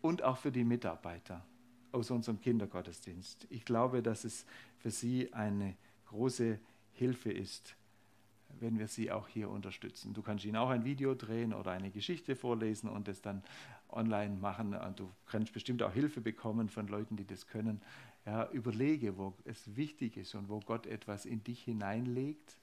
Und 0.00 0.22
auch 0.22 0.38
für 0.38 0.50
die 0.50 0.64
Mitarbeiter 0.64 1.44
aus 1.92 2.10
unserem 2.10 2.40
Kindergottesdienst. 2.40 3.46
Ich 3.50 3.66
glaube, 3.66 4.02
dass 4.02 4.24
es 4.24 4.46
für 4.78 4.90
sie 4.90 5.32
eine 5.34 5.76
große 6.06 6.58
Hilfe 6.92 7.30
ist, 7.30 7.76
wenn 8.60 8.78
wir 8.78 8.88
sie 8.88 9.10
auch 9.10 9.28
hier 9.28 9.50
unterstützen. 9.50 10.14
Du 10.14 10.22
kannst 10.22 10.44
ihnen 10.44 10.56
auch 10.56 10.70
ein 10.70 10.84
Video 10.84 11.14
drehen 11.14 11.52
oder 11.52 11.72
eine 11.72 11.90
Geschichte 11.90 12.36
vorlesen 12.36 12.88
und 12.88 13.08
das 13.08 13.20
dann 13.20 13.42
online 13.90 14.36
machen. 14.36 14.74
Und 14.74 15.00
du 15.00 15.10
kannst 15.26 15.52
bestimmt 15.52 15.82
auch 15.82 15.92
Hilfe 15.92 16.20
bekommen 16.20 16.68
von 16.68 16.86
Leuten, 16.88 17.16
die 17.16 17.26
das 17.26 17.46
können. 17.46 17.82
Ja, 18.24 18.48
überlege, 18.50 19.16
wo 19.18 19.34
es 19.44 19.76
wichtig 19.76 20.16
ist 20.16 20.34
und 20.34 20.48
wo 20.48 20.60
Gott 20.60 20.86
etwas 20.86 21.26
in 21.26 21.42
dich 21.42 21.62
hineinlegt, 21.64 22.56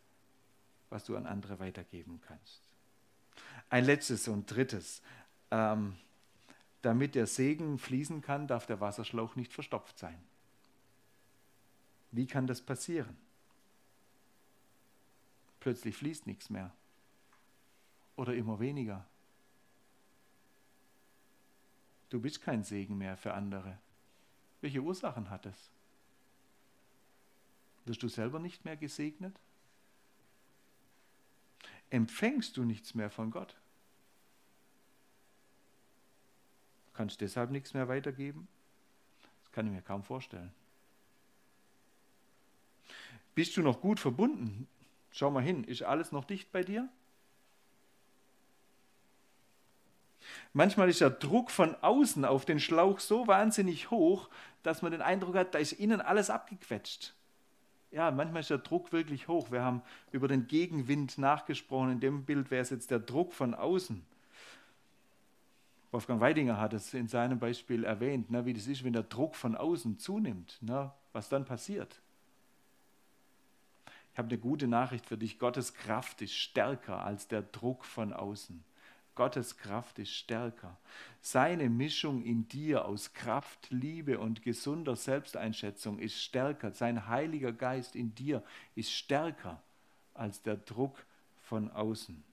was 0.90 1.04
du 1.04 1.18
an 1.18 1.26
andere 1.26 1.60
weitergeben 1.60 2.22
kannst. 2.28 2.62
Ein 3.70 3.86
letztes 3.86 4.28
und 4.28 4.50
drittes. 4.50 5.02
Ähm, 5.52 5.96
damit 6.82 7.16
der 7.16 7.28
Segen 7.28 7.78
fließen 7.78 8.22
kann, 8.22 8.48
darf 8.48 8.66
der 8.66 8.80
Wasserschlauch 8.80 9.36
nicht 9.36 9.54
verstopft 9.54 10.00
sein. 10.00 10.18
Wie 12.12 12.26
kann 12.26 12.48
das 12.48 12.62
passieren? 12.62 13.18
Plötzlich 15.70 15.98
fließt 15.98 16.26
nichts 16.26 16.50
mehr. 16.50 16.74
Oder 18.16 18.34
immer 18.34 18.60
weniger. 18.60 19.06
Du 22.10 22.20
bist 22.20 22.42
kein 22.42 22.64
Segen 22.64 22.98
mehr 22.98 23.16
für 23.18 23.36
andere. 23.36 23.78
Welche 24.62 24.82
Ursachen 24.82 25.30
hat 25.30 25.46
es? 25.46 25.70
Wirst 27.86 28.02
du 28.02 28.08
selber 28.08 28.40
nicht 28.40 28.66
mehr 28.66 28.78
gesegnet? 28.78 29.40
Empfängst 31.92 32.58
du 32.58 32.64
nichts 32.64 32.96
mehr 32.96 33.12
von 33.12 33.30
Gott? 33.30 33.56
Kannst 36.96 37.22
deshalb 37.22 37.52
nichts 37.52 37.76
mehr 37.76 37.88
weitergeben? 37.88 38.48
Das 39.44 39.52
kann 39.52 39.68
ich 39.68 39.72
mir 39.72 39.84
kaum 39.84 40.02
vorstellen. 40.04 40.52
Bist 43.36 43.56
du 43.56 43.62
noch 43.62 43.80
gut 43.80 44.00
verbunden 44.00 44.68
Schau 45.20 45.30
mal 45.32 45.44
hin, 45.44 45.66
ist 45.66 45.84
alles 45.84 46.14
noch 46.14 46.24
dicht 46.24 46.50
bei 46.54 46.64
dir? 46.64 46.88
Manchmal 50.54 50.88
ist 50.88 51.02
der 51.02 51.10
Druck 51.10 51.52
von 51.52 51.76
außen 51.76 52.24
auf 52.24 52.46
den 52.46 52.62
Schlauch 52.62 53.02
so 53.02 53.28
wahnsinnig 53.28 53.92
hoch, 53.92 54.30
dass 54.64 54.82
man 54.82 54.94
den 54.94 55.02
Eindruck 55.02 55.36
hat, 55.36 55.54
da 55.54 55.60
ist 55.60 55.74
innen 55.74 56.00
alles 56.00 56.30
abgequetscht. 56.30 57.14
Ja, 57.92 58.12
manchmal 58.12 58.40
ist 58.40 58.50
der 58.50 58.60
Druck 58.60 58.94
wirklich 58.94 59.28
hoch. 59.28 59.52
Wir 59.52 59.62
haben 59.62 59.82
über 60.14 60.30
den 60.30 60.48
Gegenwind 60.48 61.18
nachgesprochen. 61.18 61.92
In 61.92 62.00
dem 62.00 62.24
Bild 62.24 62.50
wäre 62.50 62.62
es 62.62 62.70
jetzt 62.70 62.90
der 62.90 63.00
Druck 63.00 63.34
von 63.34 63.54
außen. 63.54 64.06
Wolfgang 65.92 66.22
Weidinger 66.22 66.62
hat 66.62 66.72
es 66.72 66.94
in 66.94 67.10
seinem 67.10 67.40
Beispiel 67.40 67.84
erwähnt, 67.84 68.32
ne, 68.32 68.46
wie 68.46 68.54
das 68.54 68.68
ist, 68.68 68.86
wenn 68.86 68.94
der 68.94 69.04
Druck 69.04 69.36
von 69.36 69.58
außen 69.58 70.00
zunimmt, 70.00 70.60
ne, 70.62 70.94
was 71.12 71.28
dann 71.28 71.44
passiert 71.44 72.00
habe 74.18 74.30
eine 74.30 74.38
gute 74.38 74.68
Nachricht 74.68 75.06
für 75.06 75.18
dich. 75.18 75.40
Gottes 75.40 75.74
Kraft 75.74 76.22
ist 76.22 76.34
stärker 76.34 77.04
als 77.04 77.28
der 77.28 77.42
Druck 77.42 77.86
von 77.86 78.14
außen. 78.14 78.64
Gottes 79.16 79.58
Kraft 79.58 80.00
ist 80.00 80.12
stärker. 80.14 80.78
Seine 81.22 81.70
Mischung 81.70 82.24
in 82.24 82.48
dir 82.48 82.86
aus 82.86 83.14
Kraft, 83.14 83.68
Liebe 83.70 84.18
und 84.18 84.44
gesunder 84.44 84.96
Selbsteinschätzung 84.96 86.00
ist 86.00 86.22
stärker. 86.22 86.72
Sein 86.72 87.08
Heiliger 87.08 87.52
Geist 87.52 87.98
in 87.98 88.16
dir 88.16 88.44
ist 88.76 88.94
stärker 88.94 89.62
als 90.14 90.42
der 90.42 90.56
Druck 90.56 91.04
von 91.42 91.70
außen. 91.70 92.24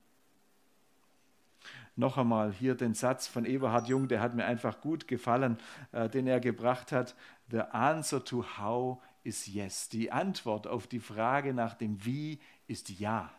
Noch 1.97 2.19
einmal 2.19 2.53
hier 2.53 2.75
den 2.75 2.95
Satz 2.95 3.27
von 3.27 3.47
Eberhard 3.47 3.89
Jung, 3.89 4.07
der 4.07 4.21
hat 4.21 4.35
mir 4.35 4.45
einfach 4.45 4.81
gut 4.81 5.09
gefallen, 5.09 5.59
äh, 5.93 6.09
den 6.09 6.27
er 6.27 6.41
gebracht 6.41 6.93
hat. 6.93 7.17
The 7.51 7.63
answer 7.63 8.23
to 8.25 8.45
how 8.59 9.03
ist 9.27 9.49
Yes. 9.49 9.89
Die 9.89 10.13
Antwort 10.13 10.67
auf 10.67 10.87
die 10.87 11.01
Frage 11.01 11.53
nach 11.53 11.75
dem 11.75 12.05
Wie 12.05 12.39
ist 12.69 12.89
Ja. 12.89 13.31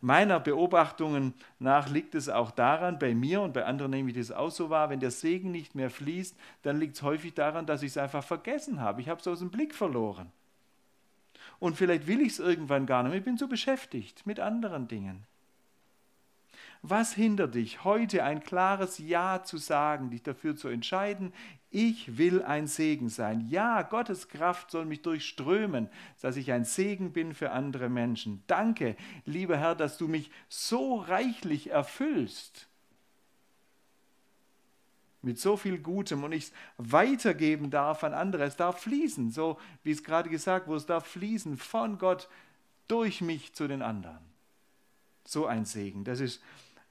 Meiner 0.00 0.40
Beobachtungen 0.40 1.34
nach 1.60 1.88
liegt 1.88 2.16
es 2.16 2.28
auch 2.28 2.50
daran, 2.50 2.98
bei 2.98 3.14
mir 3.14 3.40
und 3.42 3.52
bei 3.52 3.64
anderen 3.64 3.92
nehme 3.92 4.10
ich 4.10 4.16
das 4.16 4.32
auch 4.32 4.50
so 4.50 4.70
wahr, 4.70 4.90
wenn 4.90 4.98
der 4.98 5.12
Segen 5.12 5.52
nicht 5.52 5.76
mehr 5.76 5.90
fließt, 5.90 6.36
dann 6.62 6.80
liegt 6.80 6.96
es 6.96 7.02
häufig 7.02 7.34
daran, 7.34 7.64
dass 7.64 7.82
ich 7.82 7.90
es 7.90 7.96
einfach 7.96 8.24
vergessen 8.24 8.80
habe. 8.80 9.00
Ich 9.00 9.08
habe 9.08 9.20
es 9.20 9.28
aus 9.28 9.38
dem 9.38 9.50
Blick 9.50 9.74
verloren. 9.74 10.32
Und 11.60 11.76
vielleicht 11.76 12.08
will 12.08 12.20
ich 12.20 12.32
es 12.32 12.38
irgendwann 12.40 12.86
gar 12.86 13.02
nicht 13.02 13.10
mehr. 13.10 13.18
Ich 13.18 13.24
bin 13.24 13.36
so 13.36 13.46
beschäftigt 13.46 14.26
mit 14.26 14.40
anderen 14.40 14.88
Dingen. 14.88 15.27
Was 16.82 17.12
hindert 17.12 17.54
dich, 17.54 17.84
heute 17.84 18.22
ein 18.24 18.42
klares 18.42 18.98
Ja 18.98 19.42
zu 19.42 19.56
sagen, 19.56 20.10
dich 20.10 20.22
dafür 20.22 20.56
zu 20.56 20.68
entscheiden, 20.68 21.32
ich 21.70 22.16
will 22.16 22.42
ein 22.42 22.66
Segen 22.66 23.10
sein. 23.10 23.46
Ja, 23.48 23.82
Gottes 23.82 24.28
Kraft 24.28 24.70
soll 24.70 24.86
mich 24.86 25.02
durchströmen, 25.02 25.90
dass 26.22 26.36
ich 26.36 26.50
ein 26.52 26.64
Segen 26.64 27.12
bin 27.12 27.34
für 27.34 27.50
andere 27.50 27.88
Menschen. 27.88 28.42
Danke, 28.46 28.96
lieber 29.26 29.58
Herr, 29.58 29.74
dass 29.74 29.98
du 29.98 30.08
mich 30.08 30.30
so 30.48 30.96
reichlich 30.96 31.70
erfüllst 31.70 32.68
mit 35.20 35.38
so 35.38 35.56
viel 35.56 35.78
Gutem 35.78 36.24
und 36.24 36.32
ich 36.32 36.44
es 36.44 36.52
weitergeben 36.78 37.70
darf 37.70 38.04
an 38.04 38.14
andere. 38.14 38.44
Es 38.44 38.56
darf 38.56 38.80
fließen, 38.80 39.30
so 39.30 39.58
wie 39.82 39.90
es 39.90 40.04
gerade 40.04 40.30
gesagt 40.30 40.68
wurde, 40.68 40.78
es 40.78 40.86
darf 40.86 41.06
fließen 41.06 41.56
von 41.56 41.98
Gott 41.98 42.28
durch 42.86 43.20
mich 43.20 43.52
zu 43.54 43.68
den 43.68 43.82
anderen. 43.82 44.20
So 45.26 45.46
ein 45.46 45.66
Segen. 45.66 46.04
Das 46.04 46.20
ist 46.20 46.40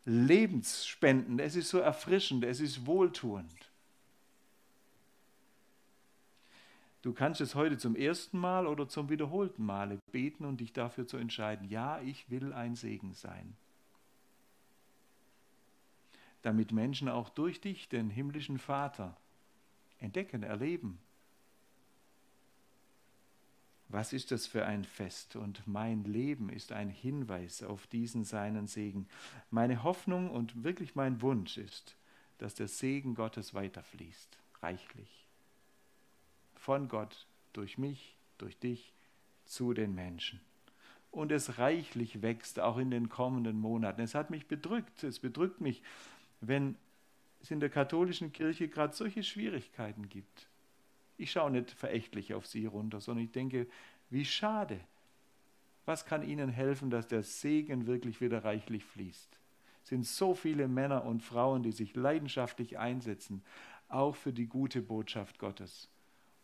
lebensspendend, 0.08 1.41
es 1.41 1.58
ist 1.58 1.67
so 1.67 1.80
erfrischend, 1.80 2.46
es 2.46 2.62
ist 2.62 2.86
wohltuend. 2.86 3.70
Du 7.02 7.13
kannst 7.13 7.41
es 7.41 7.56
heute 7.56 7.78
zum 7.78 7.96
ersten 7.96 8.39
Mal 8.39 8.67
oder 8.67 8.88
zum 8.88 9.10
wiederholten 9.10 9.65
Male 9.65 10.00
beten 10.13 10.46
und 10.46 10.62
dich 10.62 10.72
dafür 10.72 11.08
zu 11.08 11.17
entscheiden, 11.17 11.70
ja, 11.70 12.00
ich 12.00 12.30
will 12.30 12.54
ein 12.54 12.76
Segen 12.76 13.13
sein. 13.13 13.58
Damit 16.41 16.72
Menschen 16.72 17.10
auch 17.10 17.28
durch 17.30 17.60
dich, 17.60 17.89
den 17.89 18.10
himmlischen 18.10 18.60
Vater, 18.60 19.17
entdecken, 20.00 20.41
erleben. 20.41 21.00
Was 23.89 24.12
ist 24.12 24.32
das 24.32 24.47
für 24.47 24.65
ein 24.65 24.84
Fest? 24.84 25.36
Und 25.36 25.65
mein 25.65 26.04
Leben 26.04 26.50
ist 26.50 26.71
ein 26.71 26.89
Hinweis 26.89 27.63
auf 27.63 27.88
diesen 27.88 28.26
seinen 28.26 28.67
Segen. 28.67 29.08
Meine 29.50 29.84
Hoffnung 29.84 30.30
und 30.30 30.63
wirklich 30.63 30.95
mein 30.95 31.21
Wunsch 31.21 31.58
ist, 31.58 31.95
dass 32.38 32.54
der 32.54 32.67
Segen 32.67 33.15
Gottes 33.15 33.54
weiterfließt, 33.54 34.38
reichlich. 34.62 35.26
Von 36.56 36.89
Gott, 36.89 37.26
durch 37.54 37.78
mich, 37.78 38.15
durch 38.38 38.58
dich, 38.60 38.93
zu 39.45 39.73
den 39.73 39.95
Menschen. 39.95 40.41
Und 41.10 41.32
es 41.32 41.58
reichlich 41.58 42.21
wächst, 42.21 42.60
auch 42.60 42.78
in 42.78 42.91
den 42.91 43.08
kommenden 43.08 43.60
Monaten. 43.60 44.02
Es 44.02 44.13
hat 44.13 44.30
mich 44.30 44.47
bedrückt, 44.47 45.04
es 45.04 45.19
bedrückt 45.19 45.62
mich, 45.62 45.82
wenn 46.41 46.76
es 47.41 47.52
in 47.52 47.62
der 47.62 47.69
katholischen 47.69 48.34
Kirche 48.34 48.67
gerade 48.67 48.93
solche 48.93 49.23
Schwierigkeiten 49.23 50.10
gibt. 50.10 50.47
Ich 51.17 51.32
schaue 51.32 51.51
nicht 51.51 51.71
verächtlich 51.71 52.34
auf 52.34 52.45
sie 52.45 52.65
runter, 52.65 53.01
sondern 53.01 53.25
ich 53.25 53.32
denke, 53.32 53.67
wie 54.10 54.25
schade. 54.25 54.80
Was 55.86 56.06
kann 56.06 56.27
ihnen 56.27 56.49
helfen, 56.49 56.89
dass 56.89 57.08
der 57.08 57.23
Segen 57.23 57.88
wirklich 57.88 58.21
wieder 58.21 58.43
reichlich 58.43 58.84
fließt? 58.86 59.38
Es 59.84 59.89
sind 59.89 60.06
so 60.06 60.36
viele 60.36 60.67
Männer 60.67 61.06
und 61.06 61.23
Frauen, 61.23 61.63
die 61.63 61.71
sich 61.71 61.95
leidenschaftlich 61.95 62.77
einsetzen, 62.77 63.41
auch 63.88 64.15
für 64.15 64.34
die 64.34 64.47
gute 64.47 64.82
Botschaft 64.82 65.39
Gottes. 65.39 65.89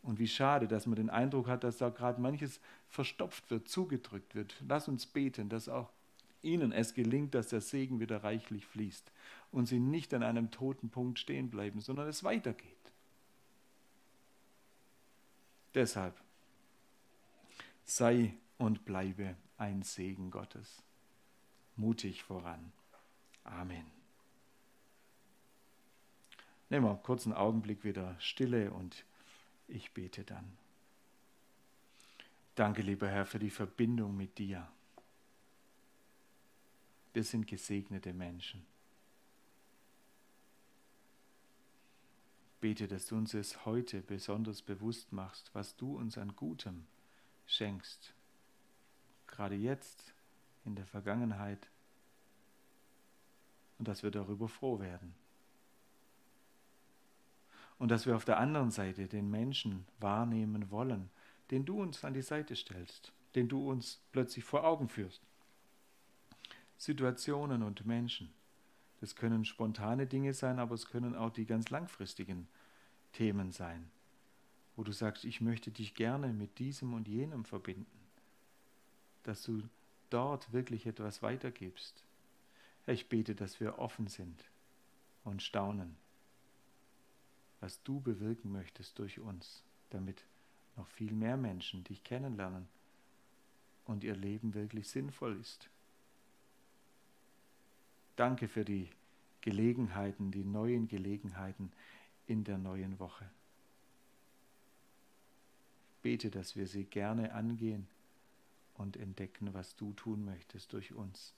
Und 0.02 0.20
wie 0.20 0.28
schade, 0.28 0.68
dass 0.68 0.86
man 0.86 0.96
den 0.96 1.10
Eindruck 1.10 1.48
hat, 1.48 1.64
dass 1.64 1.78
da 1.78 1.90
gerade 1.90 2.22
manches 2.22 2.60
verstopft 2.90 3.50
wird, 3.52 3.68
zugedrückt 3.68 4.34
wird. 4.36 4.62
Lass 4.68 4.88
uns 4.88 5.06
beten, 5.06 5.50
dass 5.50 5.70
auch 5.70 5.90
ihnen 6.42 6.72
es 6.72 6.94
gelingt, 6.94 7.36
dass 7.36 7.50
der 7.50 7.62
Segen 7.62 8.00
wieder 8.00 8.24
reichlich 8.24 8.66
fließt 8.66 9.12
und 9.52 9.66
sie 9.66 9.80
nicht 9.80 10.14
an 10.14 10.24
einem 10.24 10.52
toten 10.52 10.90
Punkt 10.90 11.20
stehen 11.20 11.50
bleiben, 11.50 11.80
sondern 11.80 12.08
es 12.08 12.24
weitergeht. 12.24 12.78
Deshalb 15.76 16.20
sei 17.84 18.34
und 18.58 18.86
bleibe 18.86 19.36
ein 19.58 19.82
Segen 19.82 20.32
Gottes. 20.32 20.84
Mutig 21.76 22.24
voran. 22.24 22.72
Amen. 23.44 23.86
Nehmen 26.70 26.86
wir 26.86 26.96
einen 27.26 27.34
Augenblick 27.34 27.84
wieder 27.84 28.16
Stille 28.20 28.72
und 28.72 29.06
ich 29.68 29.92
bete 29.92 30.24
dann. 30.24 30.58
Danke, 32.56 32.82
lieber 32.82 33.08
Herr, 33.08 33.26
für 33.26 33.40
die 33.40 33.50
Verbindung 33.50 34.16
mit 34.16 34.38
dir. 34.38 34.68
Wir 37.14 37.24
sind 37.24 37.48
gesegnete 37.48 38.14
Menschen. 38.14 38.66
Bete, 42.64 42.88
dass 42.88 43.08
du 43.08 43.18
uns 43.18 43.34
es 43.34 43.66
heute 43.66 44.02
besonders 44.02 44.62
bewusst 44.62 45.12
machst, 45.12 45.54
was 45.54 45.76
du 45.76 45.98
uns 45.98 46.18
an 46.18 46.34
Gutem 46.38 46.86
schenkst. 47.46 48.14
Gerade 49.28 49.56
jetzt, 49.56 50.14
in 50.64 50.74
der 50.74 50.86
Vergangenheit. 50.86 51.68
Und 53.78 53.90
dass 53.90 54.02
wir 54.02 54.12
darüber 54.12 54.48
froh 54.48 54.80
werden. 54.80 55.14
Und 57.80 57.90
dass 57.92 58.06
wir 58.06 58.16
auf 58.16 58.24
der 58.24 58.40
anderen 58.40 58.72
Seite 58.72 59.08
den 59.08 59.30
Menschen 59.30 59.86
wahrnehmen 60.00 60.72
wollen, 60.72 61.10
den 61.52 61.66
du 61.66 61.82
uns 61.82 62.06
an 62.06 62.14
die 62.14 62.22
Seite 62.22 62.56
stellst, 62.56 63.12
den 63.36 63.50
du 63.50 63.70
uns 63.70 64.00
plötzlich 64.14 64.46
vor 64.46 64.64
Augen 64.64 64.88
führst. 64.88 65.22
Situationen 66.78 67.62
und 67.62 67.86
Menschen. 67.86 68.34
Das 69.04 69.18
können 69.18 69.44
spontane 69.44 70.08
Dinge 70.08 70.34
sein, 70.34 70.60
aber 70.60 70.76
es 70.76 70.86
können 70.86 71.14
auch 71.14 71.30
die 71.30 71.46
ganz 71.46 71.70
langfristigen 71.70 72.48
Themen 73.12 73.52
sein, 73.52 73.92
wo 74.78 74.84
du 74.86 74.94
sagst, 74.94 75.26
ich 75.26 75.42
möchte 75.42 75.72
dich 75.72 75.94
gerne 75.94 76.32
mit 76.32 76.58
diesem 76.58 76.94
und 76.94 77.10
jenem 77.10 77.44
verbinden, 77.44 78.00
dass 79.24 79.44
du 79.44 79.62
dort 80.10 80.54
wirklich 80.54 80.86
etwas 80.86 81.22
weitergibst. 81.22 82.06
Ich 82.88 83.10
bete, 83.10 83.36
dass 83.36 83.60
wir 83.60 83.78
offen 83.78 84.08
sind 84.08 84.46
und 85.26 85.44
staunen, 85.44 85.98
was 87.60 87.84
du 87.84 88.00
bewirken 88.00 88.54
möchtest 88.54 88.98
durch 89.00 89.20
uns, 89.20 89.66
damit 89.90 90.24
noch 90.78 90.88
viel 90.88 91.12
mehr 91.12 91.36
Menschen 91.36 91.84
dich 91.84 92.06
kennenlernen 92.06 92.70
und 93.84 94.06
ihr 94.06 94.16
Leben 94.16 94.54
wirklich 94.54 94.88
sinnvoll 94.88 95.38
ist. 95.42 95.70
Danke 98.16 98.48
für 98.48 98.64
die 98.64 98.90
Gelegenheiten, 99.42 100.32
die 100.32 100.44
neuen 100.44 100.88
Gelegenheiten 100.88 101.72
in 102.28 102.44
der 102.44 102.58
neuen 102.58 103.00
Woche. 103.00 103.30
Bete, 106.02 106.30
dass 106.30 106.56
wir 106.56 106.68
sie 106.68 106.84
gerne 106.84 107.34
angehen 107.34 107.88
und 108.76 108.98
entdecken, 108.98 109.54
was 109.54 109.76
du 109.76 109.94
tun 109.94 110.26
möchtest 110.26 110.74
durch 110.74 110.94
uns. 110.94 111.34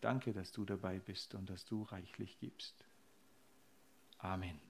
Danke, 0.00 0.32
dass 0.32 0.52
du 0.52 0.64
dabei 0.64 1.00
bist 1.00 1.34
und 1.34 1.50
dass 1.50 1.64
du 1.64 1.82
reichlich 1.82 2.38
gibst. 2.38 2.84
Amen. 4.18 4.60